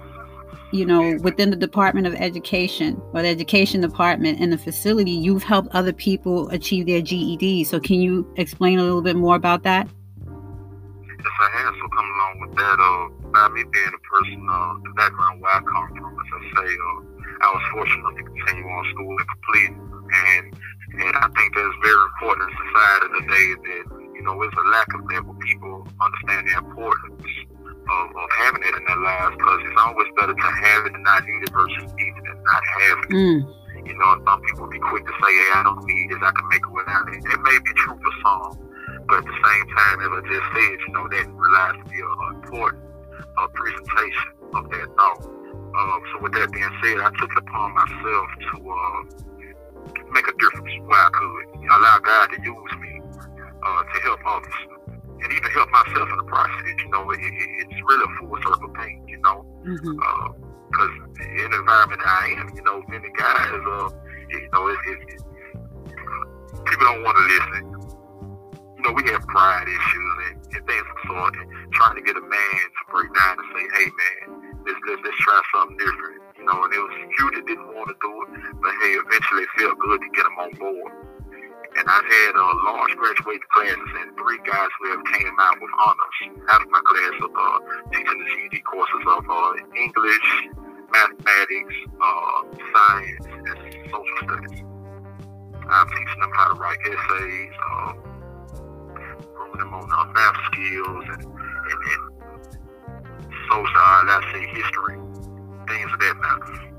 you 0.72 0.84
know, 0.84 1.16
within 1.22 1.50
the 1.50 1.56
Department 1.56 2.06
of 2.06 2.14
Education 2.14 3.00
or 3.12 3.22
the 3.22 3.28
Education 3.28 3.80
Department 3.80 4.40
in 4.40 4.50
the 4.50 4.58
facility, 4.58 5.10
you've 5.10 5.42
helped 5.42 5.68
other 5.74 5.92
people 5.92 6.48
achieve 6.50 6.86
their 6.86 7.00
GED. 7.00 7.64
So, 7.64 7.80
can 7.80 8.00
you 8.00 8.30
explain 8.36 8.78
a 8.78 8.82
little 8.82 9.02
bit 9.02 9.16
more 9.16 9.36
about 9.36 9.62
that? 9.62 9.88
Yes, 10.26 11.36
I 11.40 11.48
have. 11.58 11.74
So 11.74 11.88
come 11.88 12.04
along 12.04 12.34
with 12.40 12.56
that, 12.56 12.78
uh, 12.78 13.08
by 13.32 13.48
me 13.48 13.64
being 13.72 13.92
a 13.94 14.02
person, 14.06 14.46
uh, 14.48 14.74
the 14.84 14.92
background 14.94 15.40
where 15.40 15.52
I 15.52 15.60
come 15.60 15.88
from, 15.96 16.14
as 16.14 16.30
I 16.36 16.40
say, 16.62 16.68
uh, 16.68 17.18
I 17.40 17.48
was 17.54 17.62
fortunate 17.72 18.16
to 18.16 18.22
continue 18.24 18.64
on 18.68 18.84
school 18.92 19.16
and 19.16 19.28
complete. 19.28 19.74
And 20.08 20.54
and 20.88 21.16
I 21.16 21.28
think 21.36 21.54
that's 21.54 21.76
very 21.84 22.02
important 22.16 22.48
in 22.48 22.56
society 22.64 23.06
today 23.20 23.48
that, 23.60 23.84
you 24.16 24.22
know, 24.24 24.40
there's 24.40 24.56
a 24.56 24.68
lack 24.72 24.88
of 24.94 25.06
that 25.08 25.20
where 25.20 25.38
people 25.44 25.86
understand 26.00 26.48
the 26.48 26.56
importance 26.56 27.28
of, 27.90 28.04
of 28.16 28.28
having 28.38 28.62
it 28.64 28.74
in 28.76 28.84
their 28.86 29.00
lives 29.02 29.36
because 29.36 29.60
it's 29.64 29.80
always 29.80 30.08
better 30.16 30.34
to 30.34 30.48
have 30.64 30.86
it 30.86 30.92
and 30.94 31.04
not 31.04 31.24
need 31.24 31.42
it 31.42 31.52
versus 31.52 31.88
need 31.96 32.14
it 32.16 32.26
and 32.30 32.40
not 32.44 32.62
have 32.64 32.98
it. 33.08 33.10
Mm, 33.16 33.40
You 33.86 33.96
know, 33.98 34.10
some 34.26 34.40
people 34.42 34.66
be 34.68 34.78
quick 34.80 35.04
to 35.06 35.14
say, 35.22 35.32
hey, 35.32 35.50
I 35.56 35.62
don't 35.64 35.84
need 35.86 36.10
this, 36.10 36.20
I 36.22 36.32
can 36.32 36.48
make 36.48 36.64
it 36.64 36.72
without 36.74 37.06
it. 37.12 37.20
It 37.24 37.40
may 37.42 37.58
be 37.58 37.72
true 37.80 37.96
for 37.98 38.14
some, 38.24 38.50
but 39.08 39.18
at 39.22 39.26
the 39.26 39.38
same 39.40 39.66
time, 39.74 39.96
as 40.04 40.10
I 40.12 40.20
just 40.28 40.46
said, 40.54 40.76
you 40.86 40.92
know, 40.94 41.04
that 41.08 41.26
relies 41.32 41.76
to 41.80 41.84
be 41.90 41.98
an 42.00 42.42
important 42.44 42.84
uh, 43.38 43.48
presentation 43.54 44.30
of 44.54 44.70
that 44.70 44.88
thought. 44.96 45.22
Uh, 45.24 45.98
so 46.12 46.22
with 46.22 46.32
that 46.34 46.50
being 46.52 46.74
said, 46.82 46.98
I 47.00 47.10
took 47.20 47.30
it 47.32 47.38
upon 47.38 47.74
myself 47.74 48.26
to 48.52 48.56
uh, 48.70 49.00
make 50.12 50.26
a 50.28 50.34
difference 50.38 50.72
where 50.86 50.98
I 51.00 51.10
could. 51.12 51.44
Allow 51.68 51.98
God 52.00 52.26
to 52.32 52.42
use 52.42 52.72
me 52.80 53.00
uh, 53.62 53.82
to 53.84 54.00
help 54.02 54.20
others. 54.26 54.77
And 55.18 55.32
even 55.32 55.50
help 55.50 55.70
myself 55.70 56.08
in 56.10 56.16
the 56.16 56.28
process, 56.30 56.76
you 56.84 56.90
know, 56.90 57.10
it, 57.10 57.18
it, 57.18 57.66
it's 57.66 57.80
really 57.88 58.04
a 58.04 58.12
full 58.18 58.36
circle 58.42 58.72
thing, 58.78 59.04
you 59.08 59.18
know 59.18 59.44
because 60.70 60.92
in 61.18 61.50
the 61.50 61.58
environment 61.58 62.00
I 62.04 62.36
am, 62.38 62.52
you 62.54 62.62
know, 62.62 62.82
many 62.88 63.08
guys, 63.16 63.52
uh, 63.52 63.88
you 64.30 64.48
know, 64.52 64.68
it, 64.68 64.78
it, 64.84 65.22
people 66.64 66.84
don't 66.84 67.02
want 67.02 67.16
to 67.16 67.24
listen. 67.24 67.64
You 68.76 68.82
know, 68.84 68.92
we 68.92 69.02
have 69.10 69.22
pride 69.26 69.66
issues 69.66 70.14
and, 70.30 70.36
and 70.54 70.62
things 70.68 70.86
of 70.86 70.94
the 70.94 71.08
sort, 71.08 71.34
and 71.34 71.48
trying 71.72 71.96
to 71.96 72.02
get 72.02 72.16
a 72.16 72.22
man 72.22 72.62
to 72.62 72.82
break 72.92 73.10
down 73.10 73.38
and 73.40 73.48
say, 73.50 73.64
hey, 73.74 73.88
man, 73.90 74.62
let's, 74.62 74.78
let's, 74.86 75.02
let's 75.02 75.18
try 75.18 75.40
something 75.54 75.76
different. 75.78 76.22
You 76.38 76.44
know, 76.46 76.62
and 76.62 76.70
it 76.70 76.78
was 76.78 76.94
few 77.16 77.26
that 77.34 77.42
didn't 77.46 77.74
want 77.74 77.90
to 77.90 77.96
do 77.98 78.12
it, 78.22 78.28
but 78.62 78.72
hey, 78.78 78.92
eventually 79.02 79.42
it 79.42 79.52
felt 79.58 79.78
good 79.82 79.98
to 79.98 80.08
get 80.14 80.22
them 80.22 80.38
on 80.38 80.50
board. 80.62 80.92
And 81.78 81.86
I've 81.86 82.04
had 82.04 82.34
a 82.34 82.48
large 82.66 82.96
graduating 82.96 83.46
classes 83.54 83.90
and 84.02 84.10
three 84.18 84.38
guys 84.42 84.68
who 84.80 84.90
have 84.90 85.04
came 85.14 85.30
out 85.38 85.60
with 85.60 85.70
honors 85.78 86.18
out 86.50 86.62
of 86.62 86.70
my 86.70 86.80
class 86.82 87.14
of 87.22 87.30
uh, 87.30 87.58
teaching 87.92 88.18
the 88.18 88.26
GED 88.50 88.62
courses 88.66 89.04
of 89.06 89.22
uh, 89.30 89.52
English, 89.78 90.28
mathematics, 90.90 91.76
uh, 92.02 92.38
science, 92.74 93.26
and 93.30 93.58
social 93.94 94.18
studies. 94.26 94.64
I'm 95.70 95.86
teaching 95.86 96.20
them 96.20 96.32
how 96.34 96.52
to 96.52 96.58
write 96.58 96.78
essays, 96.82 97.54
uh, 97.70 97.92
them 99.58 99.74
on 99.74 99.86
uh, 99.86 100.12
math 100.12 100.36
skills 100.50 101.04
and, 101.14 101.24
and, 101.30 101.80
and 101.94 102.02
social, 103.46 103.78
uh, 103.78 104.02
let's 104.06 104.26
say 104.34 104.46
history, 104.50 104.98
things 105.68 105.92
of 105.92 106.00
that 106.00 106.16
matter. 106.18 106.77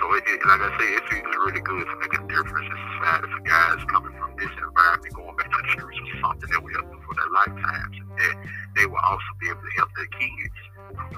So 0.00 0.14
it, 0.16 0.24
it, 0.26 0.40
like 0.48 0.64
I 0.64 0.70
say, 0.80 0.88
it 0.96 1.04
feels 1.12 1.36
really 1.44 1.60
good 1.60 1.84
to 1.84 1.94
make 2.00 2.14
a 2.16 2.22
difference 2.24 2.68
in 2.72 2.78
society 2.96 3.28
for 3.28 3.42
guys 3.44 3.84
coming 3.92 4.16
from 4.16 4.32
this 4.40 4.48
environment, 4.56 5.12
going 5.12 5.36
back 5.36 5.52
to 5.52 5.60
the 5.60 5.70
streets 5.76 6.00
with 6.00 6.20
something 6.24 6.48
that 6.48 6.60
will 6.64 6.72
help 6.72 6.88
them 6.88 7.00
for 7.04 7.14
their 7.20 7.28
lifetimes, 7.28 7.94
and 8.00 8.10
that 8.16 8.34
they 8.80 8.86
will 8.88 9.04
also 9.04 9.30
be 9.44 9.52
able 9.52 9.60
to 9.60 9.74
help 9.76 9.90
their 9.92 10.08
kids 10.16 10.56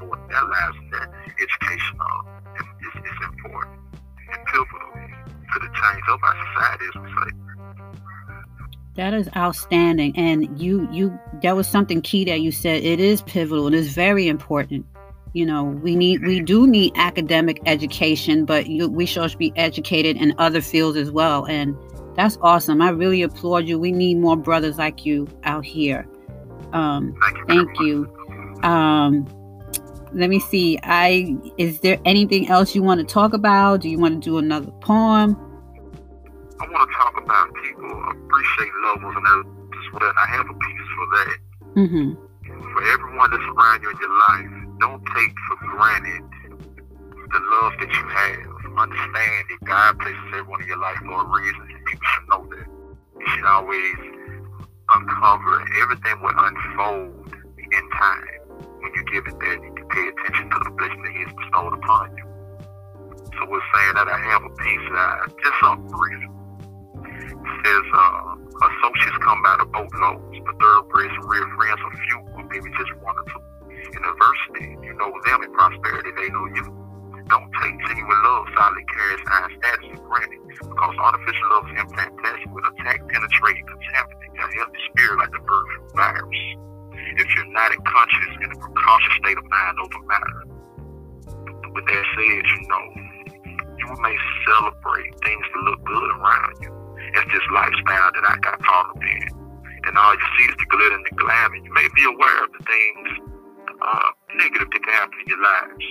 for 0.02 0.18
their 0.28 0.44
lives 0.44 0.76
and 0.82 0.92
their 0.92 1.08
education 1.38 1.96
uh, 2.02 2.22
is, 2.58 2.94
is 3.06 3.18
important 3.22 3.78
and 4.34 4.40
pivotal 4.46 4.92
to 5.54 5.56
the 5.62 5.70
change 5.78 6.04
of 6.10 6.18
our 6.22 6.36
society, 6.50 6.84
as 6.90 6.96
we 7.02 7.08
say. 7.22 7.30
That 8.94 9.14
is 9.14 9.28
outstanding, 9.36 10.12
and 10.16 10.60
you 10.60 10.86
you 10.90 11.18
that 11.42 11.56
was 11.56 11.66
something 11.66 12.02
key 12.02 12.24
that 12.26 12.40
you 12.40 12.52
said. 12.52 12.82
It 12.82 13.00
is 13.00 13.22
pivotal. 13.22 13.66
And 13.66 13.74
It 13.74 13.78
is 13.78 13.94
very 13.94 14.28
important. 14.28 14.84
You 15.34 15.46
know, 15.46 15.64
we 15.64 15.96
need 15.96 16.22
we 16.22 16.40
do 16.40 16.66
need 16.66 16.92
academic 16.96 17.60
education, 17.64 18.44
but 18.44 18.66
you, 18.66 18.88
we 18.88 19.06
should 19.06 19.36
be 19.38 19.52
educated 19.56 20.16
in 20.16 20.34
other 20.38 20.60
fields 20.60 20.98
as 20.98 21.10
well. 21.10 21.46
And 21.46 21.76
that's 22.14 22.36
awesome. 22.42 22.82
I 22.82 22.90
really 22.90 23.22
applaud 23.22 23.66
you. 23.66 23.78
We 23.78 23.92
need 23.92 24.18
more 24.18 24.36
brothers 24.36 24.76
like 24.76 25.06
you 25.06 25.26
out 25.44 25.64
here. 25.64 26.06
Um, 26.74 27.14
thank 27.48 27.68
you. 27.80 28.12
Um, 28.62 29.26
let 30.12 30.28
me 30.28 30.38
see. 30.38 30.78
I 30.82 31.34
is 31.56 31.80
there 31.80 31.98
anything 32.04 32.48
else 32.48 32.74
you 32.74 32.82
want 32.82 33.00
to 33.00 33.06
talk 33.06 33.32
about? 33.32 33.80
Do 33.80 33.88
you 33.88 33.98
want 33.98 34.22
to 34.22 34.30
do 34.30 34.38
another 34.38 34.70
poem? 34.82 35.36
I 36.60 36.66
want 36.68 36.90
to 36.90 36.96
talk 36.96 37.22
about 37.22 37.48
people 37.54 37.90
appreciate 38.10 38.70
love. 38.84 39.02
And 39.02 39.26
I 40.02 40.26
have 40.28 40.46
a 40.48 40.54
piece 40.54 40.88
for 40.94 41.06
that. 41.16 41.36
Mm-hmm. 41.76 42.14
For 42.72 42.84
everyone 42.92 43.30
that's 43.30 43.42
around 43.42 43.82
you 43.82 43.90
in 43.90 43.96
your 43.98 44.18
life, 44.18 44.61
don't 44.82 45.06
take 45.14 45.34
for 45.46 45.56
granted 45.78 46.26
the 47.30 47.40
love 47.54 47.72
that 47.78 47.86
you 47.86 48.04
have. 48.10 48.50
Understand 48.74 49.44
that 49.46 49.60
God 49.62 49.98
places 50.00 50.26
everyone 50.34 50.60
in 50.62 50.66
your 50.66 50.82
life 50.82 50.98
for 51.06 51.22
a 51.22 51.28
reason. 51.30 51.70
People 51.86 52.08
should 52.10 52.28
know 52.28 52.42
that. 52.50 52.66
You 52.66 53.26
should 53.30 53.46
always 53.46 53.94
uncover 54.90 55.62
everything 55.86 56.18
will 56.18 56.34
unfold 56.34 57.30
in 57.62 57.84
time. 57.94 58.26
When 58.82 58.90
you 58.98 59.04
give 59.06 59.22
it 59.30 59.38
that, 59.38 59.58
you 59.62 59.70
can 59.70 59.86
pay 59.86 60.06
attention 60.10 60.50
to 60.50 60.58
the 60.66 60.70
blessing 60.74 61.02
that 61.06 61.12
He 61.14 61.22
has 61.30 61.34
bestowed 61.38 61.74
upon 61.78 62.16
you. 62.18 62.26
So 63.38 63.46
we're 63.46 63.62
saying 63.62 63.94
that 64.02 64.10
I 64.10 64.18
have 64.18 64.42
a 64.42 64.50
piece 64.50 64.86
that 64.98 65.30
just 65.30 65.58
a 65.62 65.78
brief 65.94 66.26
says 67.62 67.86
uh, 67.94 68.34
associates 68.66 69.18
come 69.22 69.42
by 69.46 69.62
the 69.62 69.66
boatloads, 69.70 70.42
but 70.42 70.58
thoroughbreds 70.58 71.14
and 71.14 71.30
real 71.30 71.46
friends 71.54 71.78
are 71.86 71.94
few, 72.02 72.18
or 72.34 72.42
maybe 72.50 72.66
just 72.74 72.90
one 72.98 73.14
or 73.14 73.24
two. 73.30 73.51
In 73.92 74.00
adversity, 74.00 74.72
you 74.80 74.94
know 74.96 75.12
them. 75.28 75.42
In 75.44 75.52
prosperity, 75.52 76.10
they 76.16 76.28
know 76.32 76.46
you. 76.56 76.64
Don't 77.28 77.48
take 77.60 77.76
genuine 77.86 78.20
love, 78.24 78.46
solid 78.56 78.84
carries 78.88 79.24
high 79.28 79.48
status 79.56 79.88
for 79.94 80.04
granted, 80.08 80.40
because 80.48 80.94
artificial 80.96 81.48
love 81.52 81.64
is 81.70 81.80
implantation 81.80 82.50
with 82.52 82.64
attack, 82.72 83.04
penetrating, 83.08 83.64
contaminating 83.68 84.36
a 84.36 84.48
healthy 84.56 84.80
spirit 84.90 85.16
like 85.20 85.32
the 85.32 85.40
bird 85.44 85.66
virus. 85.94 86.40
If 87.20 87.28
you're 87.36 87.52
not 87.52 87.72
in 87.72 87.80
conscious 87.84 88.32
in 88.42 88.48
a 88.52 88.58
precautious 88.58 89.14
state 89.20 89.38
of 89.38 89.44
mind 89.44 89.76
over 89.80 90.00
matter. 90.08 90.40
With 91.72 91.86
that 91.88 92.04
said, 92.16 92.44
you 92.48 92.60
know, 92.68 92.84
you 93.80 93.88
may 94.00 94.16
celebrate 94.48 95.12
things 95.24 95.44
that 95.52 95.60
look 95.68 95.84
good 95.84 96.10
around 96.16 96.54
you. 96.60 96.72
It's 97.16 97.32
this 97.32 97.46
lifestyle 97.52 98.12
that 98.12 98.24
I 98.24 98.36
got 98.40 98.56
caught 98.60 98.90
up 98.96 99.02
in. 99.04 99.28
And 99.84 99.98
all 99.98 100.14
you 100.14 100.28
see 100.38 100.46
is 100.52 100.56
the 100.58 100.66
glitter 100.68 100.94
and 100.94 101.06
the 101.08 101.16
glamour. 101.16 101.56
You 101.56 101.72
may 101.72 101.88
be 101.96 102.04
aware 102.04 102.44
of 102.44 102.50
the 102.52 102.64
things 102.64 103.31
uh, 103.82 104.08
negative 104.36 104.68
that 104.70 104.82
can 104.82 104.94
happen 104.94 105.18
in 105.20 105.26
your 105.28 105.42
lives. 105.42 105.84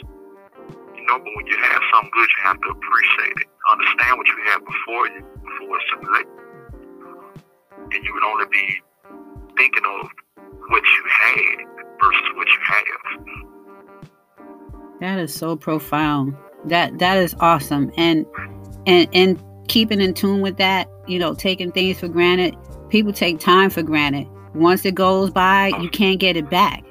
You 0.95 1.03
know, 1.07 1.17
but 1.19 1.31
when 1.35 1.47
you 1.47 1.57
have 1.57 1.81
something 1.93 2.11
good, 2.13 2.29
you 2.37 2.43
have 2.43 2.61
to 2.61 2.69
appreciate 2.69 3.37
it. 3.41 3.47
Understand 3.71 4.17
what 4.17 4.27
you 4.27 4.37
had 4.45 4.59
before 4.65 5.07
you, 5.07 5.21
before 5.43 5.77
it's 5.77 5.85
too 5.91 6.01
late. 6.13 6.27
And 7.93 8.03
you 8.03 8.13
would 8.13 8.23
only 8.23 8.45
be 8.51 8.81
thinking 9.57 9.83
of 9.85 10.09
what 10.69 10.83
you 10.83 11.03
had 11.09 11.65
versus 11.99 12.29
what 12.35 12.47
you 12.47 12.59
have. 12.63 13.01
That 14.99 15.19
is 15.19 15.33
so 15.33 15.55
profound. 15.55 16.35
That 16.65 16.99
that 16.99 17.17
is 17.17 17.35
awesome. 17.39 17.91
And 17.97 18.25
and 18.85 19.09
and 19.13 19.43
keeping 19.67 19.99
in 19.99 20.13
tune 20.13 20.41
with 20.41 20.57
that, 20.57 20.87
you 21.07 21.17
know, 21.19 21.33
taking 21.33 21.71
things 21.71 21.99
for 21.99 22.07
granted. 22.07 22.55
People 22.89 23.11
take 23.11 23.39
time 23.39 23.69
for 23.69 23.81
granted. 23.81 24.27
Once 24.53 24.85
it 24.85 24.95
goes 24.95 25.31
by, 25.31 25.67
you 25.79 25.89
can't 25.89 26.19
get 26.19 26.35
it 26.37 26.49
back. 26.49 26.83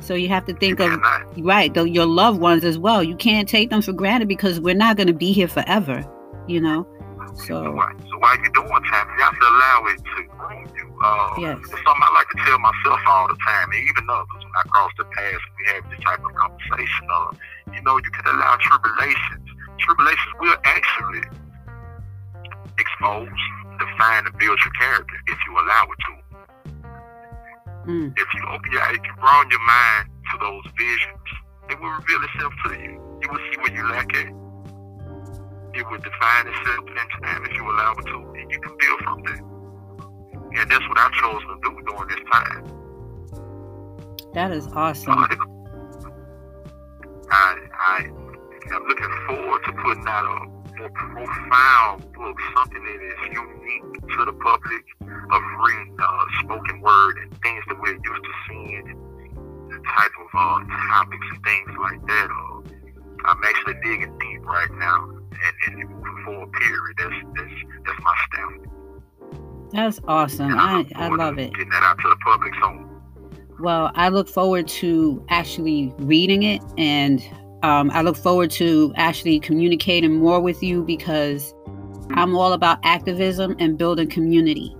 So 0.00 0.14
you 0.14 0.28
have 0.28 0.44
to 0.46 0.54
think 0.54 0.80
of 0.80 1.00
right, 1.38 1.72
the, 1.72 1.88
your 1.88 2.06
loved 2.06 2.40
ones 2.40 2.64
as 2.64 2.78
well. 2.78 3.02
You 3.02 3.16
can't 3.16 3.48
take 3.48 3.70
them 3.70 3.82
for 3.82 3.92
granted 3.92 4.28
because 4.28 4.60
we're 4.60 4.74
not 4.74 4.96
going 4.96 5.06
to 5.06 5.14
be 5.14 5.32
here 5.32 5.48
forever, 5.48 6.04
you 6.46 6.60
know. 6.60 6.86
So, 7.34 7.64
so 7.64 8.18
while 8.18 8.36
you're 8.36 8.52
doing 8.52 8.68
time, 8.68 9.08
you 9.16 9.24
have 9.24 9.34
to 9.34 9.46
allow 9.46 9.84
it 9.88 9.98
to 9.98 10.22
you. 10.22 10.84
Uh, 11.02 11.34
Yes. 11.38 11.58
It's 11.58 11.70
something 11.70 12.04
I 12.04 12.12
like 12.14 12.28
to 12.30 12.38
tell 12.46 12.58
myself 12.58 13.00
all 13.06 13.28
the 13.28 13.36
time, 13.44 13.70
and 13.72 13.82
even 13.90 14.08
others 14.08 14.28
when 14.38 14.54
I 14.54 14.62
cross 14.68 14.92
the 14.98 15.04
path, 15.04 15.40
we 15.58 15.62
have 15.74 15.90
this 15.90 16.00
type 16.04 16.22
of 16.24 16.32
conversation. 16.34 17.06
Of, 17.10 17.38
you 17.74 17.82
know, 17.82 17.96
you 17.98 18.10
can 18.10 18.26
allow 18.34 18.56
tribulations. 18.60 19.48
Tribulations 19.78 20.34
will 20.38 20.56
actually 20.64 21.24
expose, 22.78 23.28
define, 23.78 24.26
and 24.26 24.38
build 24.38 24.58
your 24.62 24.74
character 24.78 25.16
if 25.26 25.38
you 25.46 25.52
allow 25.58 25.84
it 25.90 25.98
to. 26.06 26.23
Mm, 27.86 28.12
If 28.16 28.28
you 28.34 28.42
open 28.50 28.72
your, 28.72 28.82
if 28.94 29.02
you 29.04 29.14
broaden 29.20 29.50
your 29.50 29.60
mind 29.66 30.08
to 30.32 30.38
those 30.40 30.64
visions, 30.78 31.26
it 31.70 31.80
will 31.80 31.90
reveal 31.90 32.22
itself 32.24 32.52
to 32.66 32.74
you. 32.74 32.92
You 33.22 33.28
will 33.30 33.40
see 33.50 33.58
where 33.60 33.74
you 33.74 33.88
lack 33.90 34.12
it. 34.14 34.28
It 35.74 35.84
will 35.90 35.98
define 35.98 36.46
itself 36.48 36.84
in 36.88 37.22
time 37.24 37.44
if 37.46 37.54
you 37.56 37.64
allow 37.70 37.92
it 37.92 38.06
to, 38.06 38.34
and 38.40 38.50
you 38.50 38.60
can 38.60 38.76
build 38.78 39.00
from 39.02 39.22
that. 39.24 39.40
And 40.60 40.70
that's 40.70 40.88
what 40.88 40.98
I 40.98 41.10
chose 41.20 41.42
to 41.42 41.60
do 41.62 41.82
during 41.86 42.08
this 42.08 42.20
time. 42.32 42.80
that 44.34 44.52
is 44.52 44.68
awesome. 44.68 45.26
I, 47.30 47.56
I 47.78 47.98
am 48.74 48.84
looking 48.88 49.10
forward 49.26 49.60
to 49.66 49.72
putting 49.72 50.04
out 50.08 50.24
a 50.26 50.63
more 50.78 50.90
profound 50.90 52.12
book, 52.12 52.36
something 52.56 52.82
that 52.84 53.00
is 53.02 53.32
unique 53.32 54.08
to 54.16 54.24
the 54.24 54.32
public 54.32 54.84
of 55.02 55.42
reading 55.66 55.96
uh, 56.02 56.24
spoken 56.40 56.80
word 56.80 57.18
and 57.22 57.30
things 57.42 57.64
that 57.68 57.80
we're 57.80 57.92
used 57.92 58.24
to 58.24 58.32
seeing, 58.48 58.86
the 59.68 59.78
type 59.96 60.10
of 60.20 60.28
uh, 60.34 60.60
topics 60.90 61.26
and 61.30 61.44
things 61.44 61.70
like 61.80 62.06
that. 62.06 62.28
Uh, 62.30 62.60
I'm 63.26 63.40
actually 63.44 63.74
digging 63.82 64.18
deep 64.18 64.44
right 64.44 64.70
now, 64.72 65.08
and, 65.10 65.78
and 65.78 65.88
moving 65.88 66.24
forward. 66.24 66.52
Period. 66.52 66.96
That's 66.98 67.14
that's 67.36 67.54
that's 67.86 68.00
my 68.02 68.14
stamp. 68.28 68.66
That's 69.72 70.00
awesome. 70.06 70.58
I 70.58 70.86
I 70.94 71.08
love 71.08 71.38
it. 71.38 71.52
Getting 71.54 71.70
that 71.70 71.82
out 71.82 71.98
to 72.00 72.08
the 72.08 72.16
public. 72.16 72.52
So 72.60 72.88
Well, 73.60 73.90
I 73.94 74.10
look 74.10 74.28
forward 74.28 74.68
to 74.68 75.24
actually 75.30 75.92
reading 75.98 76.42
it 76.42 76.62
and 76.76 77.26
um, 77.64 77.90
I 77.92 78.02
look 78.02 78.16
forward 78.16 78.50
to 78.52 78.92
actually 78.96 79.40
communicating 79.40 80.16
more 80.16 80.38
with 80.38 80.62
you 80.62 80.84
because 80.84 81.54
I'm 82.10 82.36
all 82.36 82.52
about 82.52 82.78
activism 82.82 83.56
and 83.58 83.78
building 83.78 84.10
community. 84.10 84.76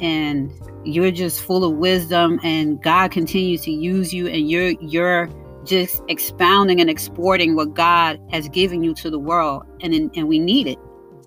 And 0.00 0.50
you're 0.84 1.12
just 1.12 1.40
full 1.40 1.62
of 1.62 1.76
wisdom 1.76 2.40
and 2.42 2.82
God 2.82 3.12
continues 3.12 3.62
to 3.62 3.70
use 3.70 4.12
you 4.12 4.26
and 4.26 4.50
you're 4.50 4.72
you're 4.80 5.30
just 5.64 6.02
expounding 6.08 6.80
and 6.80 6.90
exporting 6.90 7.54
what 7.54 7.74
God 7.74 8.20
has 8.32 8.48
given 8.48 8.82
you 8.82 8.92
to 8.94 9.08
the 9.08 9.20
world 9.20 9.62
and 9.80 9.94
and 9.94 10.26
we 10.26 10.40
need 10.40 10.66
it. 10.66 10.78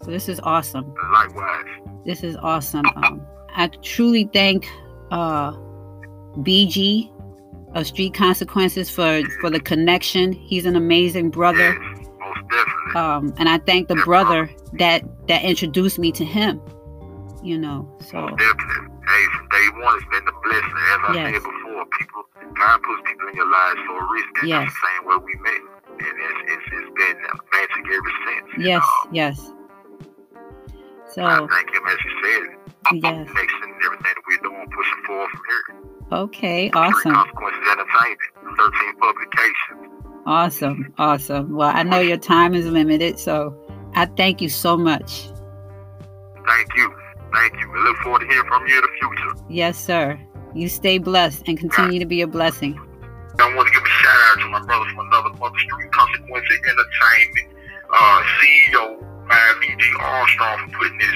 So 0.03 0.11
this 0.11 0.27
is 0.27 0.41
awesome. 0.41 0.93
likewise, 1.13 1.65
This 2.05 2.23
is 2.23 2.35
awesome. 2.41 2.85
Um, 2.97 3.25
I 3.55 3.67
truly 3.67 4.29
thank 4.33 4.67
uh, 5.11 5.53
BG 6.39 7.09
of 7.75 7.85
Street 7.87 8.13
Consequences 8.13 8.89
for 8.89 9.21
for 9.41 9.49
the 9.49 9.59
connection. 9.59 10.31
He's 10.33 10.65
an 10.65 10.75
amazing 10.75 11.29
brother, 11.29 11.73
yes, 11.73 12.07
most 12.19 12.41
definitely. 12.49 12.95
um, 12.95 13.33
and 13.37 13.47
I 13.49 13.59
thank 13.59 13.87
the 13.87 13.95
brother 13.97 14.49
that 14.73 15.03
that 15.27 15.43
introduced 15.43 15.99
me 15.99 16.11
to 16.13 16.25
him. 16.25 16.61
You 17.43 17.57
know, 17.57 17.87
so 18.01 18.19
Most 18.21 18.37
definitely. 18.37 18.87
Hey, 19.07 19.25
from 19.37 19.47
day 19.49 19.67
one, 19.81 19.95
it's 19.97 20.05
been 20.11 20.27
a 20.27 20.35
blessing. 20.43 20.75
As 20.75 20.99
I 21.07 21.13
Yes. 21.15 21.33
said 21.33 21.43
before, 21.43 21.85
people, 21.97 22.21
God 22.53 22.77
puts 22.83 23.01
people 23.09 23.27
in 23.29 23.35
your 23.35 23.49
lives 23.49 23.79
for 23.87 23.95
a 24.03 24.07
reason. 24.11 24.31
It's 24.35 24.43
Yes. 24.47 24.67
the 24.69 24.75
same 24.87 25.07
way 25.07 25.15
we 25.23 25.35
met. 25.39 25.61
And 25.87 26.15
it's, 26.19 26.41
it's, 26.51 26.65
it's 26.67 26.91
been 26.99 27.17
magic 27.51 27.85
ever 27.95 28.11
since. 28.27 28.47
yes, 28.67 28.81
know. 28.83 29.11
yes. 29.13 29.51
So 31.15 31.23
I 31.23 31.37
thank 31.47 31.69
him 31.73 31.83
as 31.87 31.97
you 32.05 32.11
said. 32.21 32.43
Yes. 32.93 33.27
Everything 33.29 33.73
that 34.03 34.15
we're 34.27 34.37
doing, 34.43 34.67
pushing 34.75 35.03
forward 35.07 35.29
from 35.31 35.41
here. 35.49 35.98
Okay, 36.11 36.71
awesome. 36.71 37.13
Consequences 37.13 37.61
Entertainment, 37.71 38.19
13 38.57 38.95
publications. 38.99 40.23
Awesome, 40.25 40.93
awesome. 40.97 41.55
Well, 41.55 41.71
I 41.73 41.83
know 41.83 41.99
your 41.99 42.17
time 42.17 42.55
is 42.55 42.65
limited, 42.65 43.19
so 43.19 43.55
I 43.93 44.05
thank 44.05 44.41
you 44.41 44.49
so 44.49 44.75
much. 44.75 45.27
Thank 46.47 46.67
you. 46.75 46.93
Thank 47.33 47.53
you. 47.59 47.71
We 47.71 47.79
look 47.81 47.97
forward 47.97 48.19
to 48.21 48.27
hearing 48.27 48.47
from 48.47 48.65
you 48.67 48.75
in 48.75 48.81
the 48.81 48.89
future. 48.99 49.45
Yes, 49.49 49.77
sir. 49.77 50.19
You 50.55 50.67
stay 50.67 50.97
blessed 50.97 51.47
and 51.47 51.59
continue 51.59 51.99
to 51.99 52.05
be 52.05 52.21
a 52.21 52.27
blessing. 52.27 52.79
I 53.39 53.55
want 53.55 53.67
to 53.67 53.73
give 53.73 53.83
a 53.83 53.87
shout 53.87 54.17
out 54.31 54.39
to 54.39 54.47
my 54.49 54.65
brother 54.65 54.85
from 54.89 55.07
another 55.07 55.29
mother 55.37 55.59
street, 55.59 55.91
Consequences 55.91 56.57
Entertainment, 56.57 57.55
uh, 57.93 58.23
CEO 58.41 58.99
BG 59.61 59.99
Armstrong 59.99 60.57
for 60.59 60.77
putting 60.79 60.97
this 60.97 61.15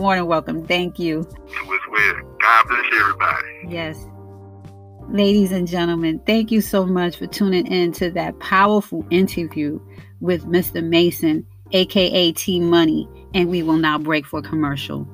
more 0.00 0.16
than 0.16 0.26
welcome. 0.26 0.66
Thank 0.66 0.98
you. 0.98 1.28
You 1.48 1.74
as 1.74 1.80
well. 1.90 2.36
God 2.40 2.68
bless 2.68 2.84
everybody. 2.92 3.48
Yes. 3.68 4.06
Ladies 5.10 5.52
and 5.52 5.66
gentlemen, 5.66 6.20
thank 6.26 6.50
you 6.50 6.60
so 6.60 6.86
much 6.86 7.16
for 7.16 7.26
tuning 7.26 7.66
in 7.66 7.92
to 7.92 8.10
that 8.12 8.38
powerful 8.38 9.04
interview 9.10 9.80
with 10.20 10.44
Mr. 10.46 10.82
Mason, 10.84 11.44
aka 11.72 12.32
T 12.32 12.60
Money, 12.60 13.08
and 13.34 13.48
we 13.48 13.62
will 13.62 13.76
now 13.76 13.98
break 13.98 14.24
for 14.24 14.40
commercial. 14.40 15.08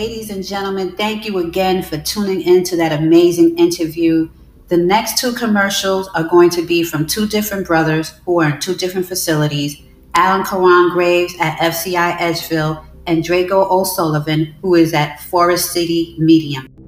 Ladies 0.00 0.30
and 0.30 0.42
gentlemen, 0.42 0.96
thank 0.96 1.26
you 1.26 1.36
again 1.40 1.82
for 1.82 1.98
tuning 1.98 2.40
in 2.40 2.64
to 2.64 2.76
that 2.78 2.90
amazing 2.90 3.58
interview. 3.58 4.30
The 4.68 4.78
next 4.78 5.18
two 5.18 5.34
commercials 5.34 6.08
are 6.14 6.24
going 6.24 6.48
to 6.50 6.62
be 6.62 6.82
from 6.82 7.04
two 7.06 7.28
different 7.28 7.66
brothers 7.66 8.14
who 8.24 8.40
are 8.40 8.48
in 8.48 8.60
two 8.60 8.74
different 8.74 9.06
facilities 9.06 9.76
Alan 10.14 10.42
Karan 10.46 10.88
Graves 10.88 11.34
at 11.38 11.58
FCI 11.58 12.16
Edgefield 12.18 12.78
and 13.06 13.22
Draco 13.22 13.68
O'Sullivan, 13.68 14.54
who 14.62 14.74
is 14.74 14.94
at 14.94 15.20
Forrest 15.20 15.70
City 15.70 16.16
Medium. 16.18 16.79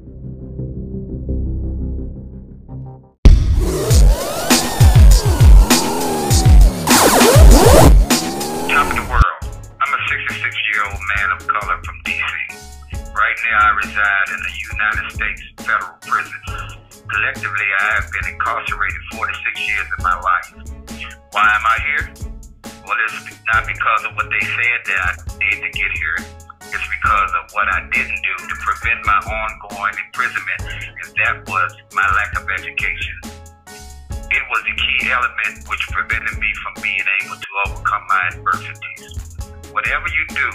United 15.02 15.14
States 15.14 15.42
federal 15.58 15.98
prison. 16.00 16.38
Collectively, 17.10 17.68
I 17.80 17.98
have 17.98 18.06
been 18.12 18.34
incarcerated 18.34 19.02
46 19.12 19.68
years 19.68 19.86
of 19.98 20.04
my 20.04 20.14
life. 20.20 20.48
Why 21.32 21.42
am 21.42 21.64
I 21.66 21.76
here? 21.86 22.14
Well, 22.86 22.96
it's 23.06 23.34
not 23.52 23.66
because 23.66 24.04
of 24.06 24.14
what 24.14 24.30
they 24.30 24.44
said 24.46 24.78
that 24.86 25.00
I 25.02 25.12
did 25.38 25.58
to 25.58 25.70
get 25.74 25.90
here. 25.98 26.18
It's 26.70 26.88
because 27.02 27.30
of 27.34 27.50
what 27.52 27.66
I 27.74 27.88
didn't 27.90 28.22
do 28.22 28.34
to 28.46 28.54
prevent 28.62 29.04
my 29.04 29.18
ongoing 29.18 29.94
imprisonment, 30.06 30.60
and 30.70 31.10
that 31.18 31.48
was 31.48 31.74
my 31.92 32.06
lack 32.14 32.38
of 32.38 32.48
education. 32.48 33.18
It 34.30 34.44
was 34.48 34.62
the 34.64 34.74
key 34.78 35.10
element 35.10 35.68
which 35.68 35.82
prevented 35.90 36.38
me 36.38 36.50
from 36.62 36.82
being 36.82 37.04
able 37.24 37.36
to 37.36 37.50
overcome 37.66 38.04
my 38.08 38.30
adversities. 38.32 39.36
Whatever 39.72 40.06
you 40.08 40.24
do, 40.28 40.48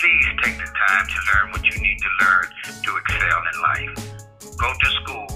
please 0.00 0.26
take 0.42 0.56
the 0.56 0.64
time 0.64 1.06
to 1.06 1.18
learn 1.28 1.52
what 1.52 1.62
you 1.62 1.76
need 1.76 1.98
to 2.00 2.10
learn 2.24 2.48
to 2.64 2.90
excel 2.96 3.40
in 3.52 3.56
life. 3.60 3.92
Go 4.56 4.72
to 4.72 4.88
school 5.04 5.28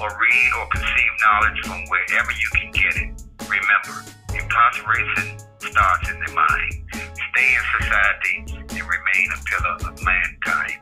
or 0.00 0.06
read 0.06 0.50
or 0.58 0.66
conceive 0.70 1.12
knowledge 1.18 1.58
from 1.66 1.82
wherever 1.90 2.30
you 2.30 2.48
can 2.54 2.70
get 2.70 2.94
it. 2.94 3.10
Remember, 3.42 4.06
incarceration 4.30 5.38
starts 5.58 6.08
in 6.10 6.18
the 6.22 6.30
mind. 6.30 6.74
Stay 6.94 7.48
in 7.58 7.64
society 7.82 8.36
and 8.54 8.86
remain 8.86 9.28
a 9.34 9.40
pillar 9.50 9.76
of 9.82 9.98
mankind. 10.04 10.78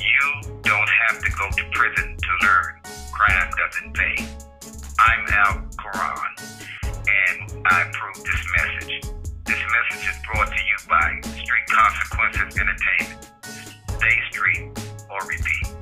You 0.00 0.50
don't 0.62 0.90
have 1.08 1.20
to 1.24 1.30
go 1.36 1.50
to 1.50 1.64
prison 1.72 2.16
to 2.16 2.46
learn. 2.46 2.80
Crime 3.12 3.50
doesn't 3.52 3.92
pay. 3.92 4.16
I'm 4.98 5.26
Al 5.28 5.60
Quran, 5.76 6.32
and 7.04 7.66
I 7.66 7.82
approve 7.82 8.24
this 8.24 8.44
message. 8.56 9.25
This 9.46 9.58
message 9.58 10.08
is 10.10 10.16
brought 10.26 10.48
to 10.48 10.54
you 10.54 10.76
by 10.88 11.20
Street 11.22 11.66
Consequences 11.68 12.58
Entertainment. 12.58 13.30
Stay 13.96 14.16
street 14.30 14.62
or 15.08 15.20
repeat. 15.28 15.76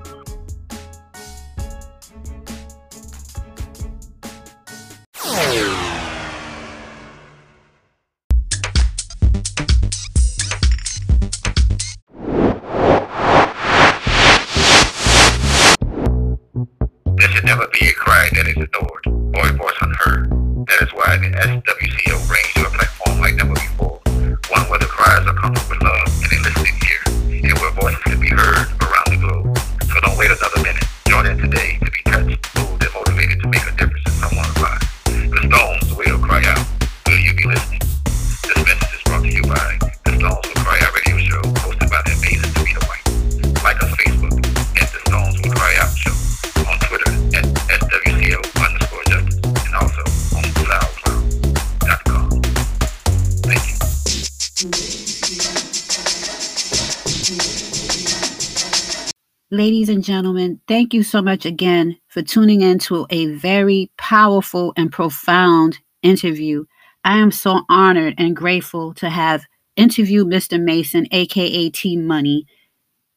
Ladies 59.64 59.88
and 59.88 60.04
gentlemen, 60.04 60.60
thank 60.68 60.92
you 60.92 61.02
so 61.02 61.22
much 61.22 61.46
again 61.46 61.96
for 62.08 62.20
tuning 62.20 62.60
in 62.60 62.78
to 62.80 63.06
a 63.08 63.28
very 63.28 63.90
powerful 63.96 64.74
and 64.76 64.92
profound 64.92 65.78
interview. 66.02 66.66
I 67.02 67.16
am 67.16 67.30
so 67.30 67.62
honored 67.70 68.14
and 68.18 68.36
grateful 68.36 68.92
to 68.92 69.08
have 69.08 69.46
interviewed 69.74 70.26
Mr. 70.26 70.62
Mason, 70.62 71.08
aka 71.12 71.70
T 71.70 71.96
Money. 71.96 72.44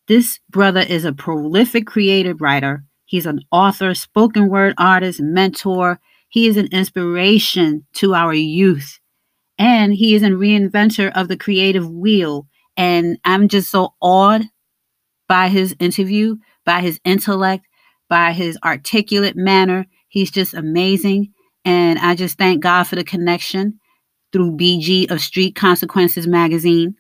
This 0.08 0.40
brother 0.50 0.80
is 0.80 1.04
a 1.04 1.12
prolific 1.12 1.86
creative 1.86 2.40
writer. 2.40 2.86
He's 3.04 3.26
an 3.26 3.42
author, 3.52 3.94
spoken 3.94 4.48
word 4.48 4.74
artist, 4.78 5.20
mentor. 5.20 6.00
He 6.30 6.48
is 6.48 6.56
an 6.56 6.68
inspiration 6.68 7.86
to 7.96 8.16
our 8.16 8.34
youth. 8.34 9.00
And 9.58 9.94
he 9.94 10.16
is 10.16 10.24
a 10.24 10.28
reinventor 10.28 11.12
of 11.14 11.28
the 11.28 11.36
creative 11.36 11.90
wheel. 11.92 12.48
And 12.78 13.20
I'm 13.26 13.50
just 13.50 13.70
so 13.70 13.96
awed 14.00 14.44
by 15.28 15.50
his 15.50 15.76
interview, 15.80 16.38
by 16.66 16.82
his 16.82 17.00
intellect, 17.04 17.66
by 18.10 18.32
his 18.32 18.58
articulate 18.64 19.36
manner. 19.36 19.86
He's 20.08 20.32
just 20.32 20.54
amazing. 20.54 21.34
And 21.66 22.00
I 22.00 22.16
just 22.16 22.38
thank 22.38 22.62
God 22.62 22.84
for 22.84 22.96
the 22.96 23.04
connection 23.04 23.80
through 24.32 24.58
BG 24.58 25.12
of 25.12 25.22
Street 25.22 25.56
Consequences 25.56 26.28
magazine. 26.28 26.96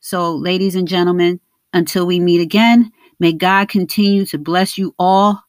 So, 0.00 0.34
ladies 0.34 0.74
and 0.74 0.88
gentlemen, 0.88 1.40
until 1.72 2.06
we 2.06 2.20
meet 2.20 2.40
again, 2.40 2.92
may 3.18 3.32
God 3.32 3.68
continue 3.68 4.24
to 4.26 4.38
bless 4.38 4.78
you 4.78 4.94
all. 4.98 5.42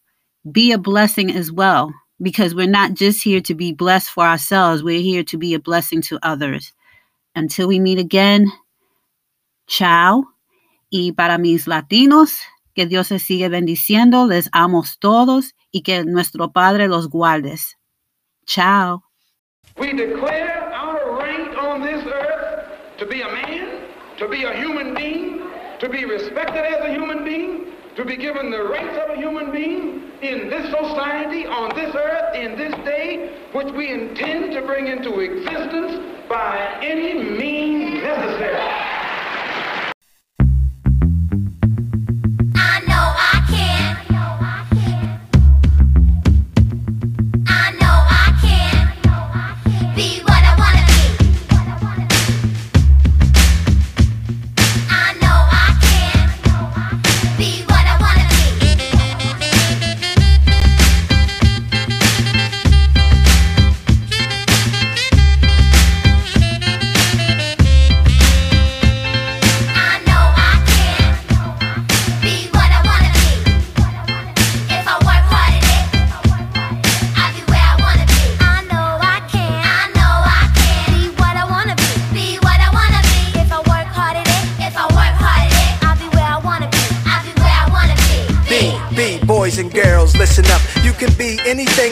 Be 0.52 0.72
a 0.72 0.78
blessing 0.78 1.32
as 1.32 1.52
well, 1.52 1.94
because 2.22 2.56
we're 2.56 2.68
not 2.68 2.94
just 2.94 3.24
here 3.24 3.42
to 3.42 3.54
be 3.54 3.74
blessed 3.74 4.10
for 4.10 4.26
ourselves, 4.26 4.82
we're 4.84 5.02
here 5.02 5.24
to 5.26 5.38
be 5.38 5.54
a 5.54 5.60
blessing 5.60 6.02
to 6.04 6.20
others. 6.24 6.74
Until 7.36 7.68
we 7.68 7.80
meet 7.80 8.00
again, 8.00 8.52
chao. 9.68 10.24
Y 10.90 11.12
para 11.12 11.38
mis 11.38 11.68
latinos, 11.68 12.40
que 12.74 12.86
Dios 12.86 13.12
les 13.12 13.24
sigue 13.24 13.50
bendiciendo, 13.50 14.28
les 14.28 14.50
amos 14.52 15.00
todos 15.00 15.56
y 15.72 15.82
que 15.82 16.06
nuestro 16.06 16.52
Padre 16.52 16.88
los 16.88 17.10
guardes. 17.10 17.78
Chao. 18.46 19.04
We 19.78 19.94
declare 19.94 20.72
our 20.74 21.18
right 21.18 21.56
on 21.58 21.82
this 21.82 22.06
earth 22.06 22.98
to 23.00 23.06
be 23.06 23.22
a 23.22 23.28
man, 23.28 23.82
to 24.18 24.28
be 24.28 24.44
a 24.44 24.54
human 24.54 24.94
being, 24.94 25.42
to 25.80 25.90
be 25.90 26.06
respected 26.06 26.66
as 26.66 26.86
a 26.86 26.94
human 26.94 27.24
being, 27.24 27.66
to 27.96 28.06
be 28.06 28.16
given 28.16 28.50
the 28.50 28.64
rights 28.64 28.98
of 28.98 29.18
a 29.18 29.20
human 29.20 29.52
being 29.52 30.04
in 30.22 30.50
this 30.50 30.66
society, 30.70 31.46
on 31.46 31.76
this 31.76 31.94
earth, 31.96 32.36
in 32.36 32.56
this 32.58 32.74
day, 32.86 33.36
which 33.54 33.72
we 33.74 33.92
intend 33.92 34.54
to 34.54 34.62
bring 34.62 34.88
into 34.88 35.20
existence 35.20 36.28
by 36.30 36.80
any 36.82 37.14
means 37.38 38.04
necessary. 38.04 38.87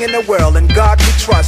In 0.05 0.11
the 0.11 0.21
world, 0.29 0.55
and 0.55 0.71
God 0.75 0.84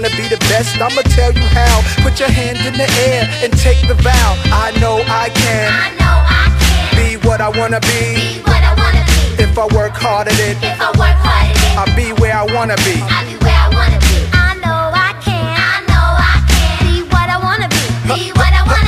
gonna 0.00 0.16
be 0.16 0.28
the 0.28 0.38
best, 0.46 0.80
I'ma 0.80 1.02
tell 1.10 1.32
you 1.32 1.42
how. 1.58 1.82
Put 2.04 2.20
your 2.20 2.28
hand 2.28 2.58
in 2.58 2.74
the 2.74 2.88
air 3.10 3.26
and 3.42 3.52
take 3.58 3.80
the 3.88 3.94
vow. 3.94 4.30
I 4.54 4.70
know 4.78 5.02
I 5.08 5.28
can 5.30 5.66
I 5.74 5.90
know 5.98 6.16
I 6.22 6.44
can 6.62 6.86
be 6.94 7.26
what 7.26 7.40
I 7.40 7.48
wanna 7.48 7.80
be. 7.80 8.14
be 8.14 8.40
what 8.46 8.62
I 8.62 8.74
wanna 8.78 9.02
be. 9.10 9.42
If 9.42 9.58
I 9.58 9.66
work 9.74 9.94
hard 9.98 10.28
at 10.28 10.38
it, 10.38 10.56
If 10.62 10.80
I 10.80 10.90
work 11.02 11.18
hard 11.26 11.50
at 11.50 11.56
it, 11.58 11.78
I'll 11.78 11.96
be 11.96 12.12
where 12.20 12.36
I 12.36 12.44
wanna 12.44 12.76
be. 12.86 13.02
I'll 13.10 13.26
be 13.26 13.36
where 13.42 13.58
I 13.58 13.68
wanna 13.74 13.98
be. 13.98 14.18
I 14.38 14.54
know 14.62 14.82
I 14.94 15.10
can. 15.18 15.50
I 15.74 15.82
know 15.90 16.08
I 16.30 16.36
can 16.46 16.78
be 16.86 17.02
what 17.10 17.28
I 17.34 17.38
wanna 17.42 17.68
be. 17.68 17.82
Be 18.14 18.30
what 18.38 18.52
I 18.54 18.62
wanna 18.70 18.82
be. 18.82 18.87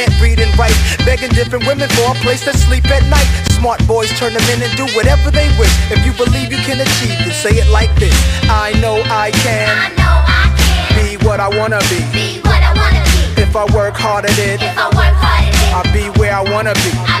read 0.21 0.39
and 0.39 0.51
write. 0.57 0.75
Begging 1.05 1.29
different 1.31 1.67
women 1.67 1.89
for 1.89 2.11
a 2.11 2.15
place 2.25 2.43
to 2.45 2.53
sleep 2.57 2.85
at 2.89 3.03
night. 3.09 3.27
Smart 3.57 3.85
boys 3.87 4.09
turn 4.17 4.33
them 4.33 4.43
in 4.49 4.61
and 4.61 4.73
do 4.77 4.85
whatever 4.95 5.31
they 5.31 5.47
wish. 5.59 5.73
If 5.91 6.05
you 6.05 6.13
believe 6.13 6.51
you 6.51 6.61
can 6.63 6.79
achieve, 6.81 7.17
then 7.19 7.33
say 7.33 7.53
it 7.61 7.67
like 7.69 7.93
this. 7.99 8.15
I 8.49 8.73
know 8.81 9.01
I 9.05 9.31
can. 9.31 9.69
I 9.69 9.89
know 9.99 10.15
I 10.25 10.45
can 10.57 10.87
be 10.97 11.25
what 11.25 11.39
I 11.39 11.49
wanna 11.49 11.79
be. 11.89 11.99
be 12.13 12.41
what 12.41 12.61
I 12.63 12.73
wanna 12.73 13.03
be. 13.35 13.41
If 13.41 13.55
I 13.55 13.65
work 13.73 13.95
hard 13.95 14.25
at 14.25 14.37
it, 14.37 14.61
If 14.61 14.77
I 14.77 14.87
work 14.89 15.15
hard 15.21 15.43
at 15.45 15.53
it, 15.53 15.73
I'll 15.75 15.93
be 15.93 16.09
where 16.19 16.33
I 16.33 16.41
wanna 16.41 16.73
be. 16.73 16.91
I 17.07 17.20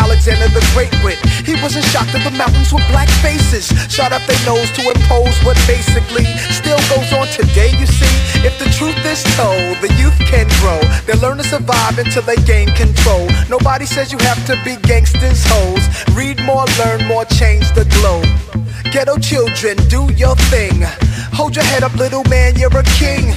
Alexander 0.00 0.48
the 0.48 0.64
Great 0.72 0.92
went. 1.04 1.20
He 1.44 1.54
wasn't 1.60 1.84
shocked 1.92 2.14
at 2.16 2.24
the 2.24 2.32
mountains 2.32 2.72
with 2.72 2.86
black 2.88 3.08
faces. 3.20 3.68
Shot 3.92 4.12
up 4.12 4.24
their 4.24 4.40
nose 4.48 4.70
to 4.80 4.82
impose 4.88 5.36
what 5.44 5.56
basically 5.68 6.24
still 6.48 6.80
goes 6.88 7.12
on 7.12 7.28
today, 7.28 7.70
you 7.76 7.84
see. 7.84 8.14
If 8.40 8.56
the 8.58 8.68
truth 8.72 8.96
is 9.04 9.22
told, 9.36 9.76
the 9.84 9.92
youth 10.00 10.16
can 10.24 10.48
grow. 10.64 10.80
They 11.04 11.14
learn 11.20 11.36
to 11.36 11.44
survive 11.44 11.98
until 11.98 12.22
they 12.22 12.40
gain 12.48 12.68
control. 12.74 13.28
Nobody 13.48 13.84
says 13.84 14.10
you 14.10 14.18
have 14.24 14.40
to 14.46 14.56
be 14.64 14.80
gangsters, 14.88 15.44
hoes. 15.44 15.84
Read 16.16 16.40
more, 16.48 16.64
learn 16.80 17.04
more, 17.06 17.24
change 17.26 17.68
the 17.76 17.84
globe. 18.00 18.28
Ghetto 18.90 19.18
children, 19.18 19.76
do 19.88 20.10
your 20.14 20.34
thing. 20.48 20.80
Hold 21.36 21.54
your 21.54 21.64
head 21.64 21.82
up, 21.82 21.94
little 21.94 22.24
man, 22.24 22.56
you're 22.56 22.76
a 22.76 22.82
king. 22.98 23.36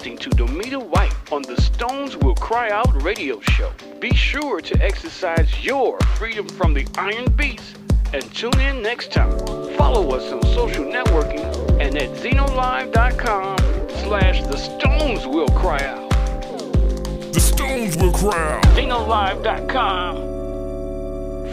listening 0.00 0.16
to 0.16 0.30
Domita 0.30 0.82
White 0.82 1.12
on 1.30 1.42
the 1.42 1.60
Stones 1.60 2.16
Will 2.16 2.34
Cry 2.36 2.70
Out 2.70 3.02
radio 3.02 3.38
show. 3.40 3.70
Be 3.98 4.14
sure 4.14 4.62
to 4.62 4.82
exercise 4.82 5.62
your 5.62 6.00
freedom 6.16 6.48
from 6.48 6.72
the 6.72 6.86
Iron 6.96 7.30
Beast 7.32 7.76
and 8.14 8.24
tune 8.34 8.58
in 8.60 8.80
next 8.82 9.12
time. 9.12 9.38
Follow 9.76 10.12
us 10.12 10.32
on 10.32 10.42
social 10.54 10.86
networking 10.86 11.44
and 11.82 11.98
at 11.98 12.08
xenolive.com 12.16 13.58
slash 14.04 14.40
the 14.44 14.56
Stones 14.56 15.26
Will 15.26 15.48
Cry 15.48 15.84
Out. 15.84 16.08
The 17.34 17.40
Stones 17.40 17.98
will 17.98 18.12
cry 18.12 18.56
out 18.56 18.64
xenolive.com 18.74 20.16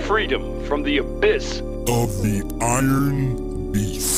Freedom 0.04 0.64
from 0.64 0.84
the 0.84 1.00
abyss 1.00 1.60
of 1.60 2.22
the 2.24 2.50
Iron 2.62 3.74
Beast. 3.74 4.16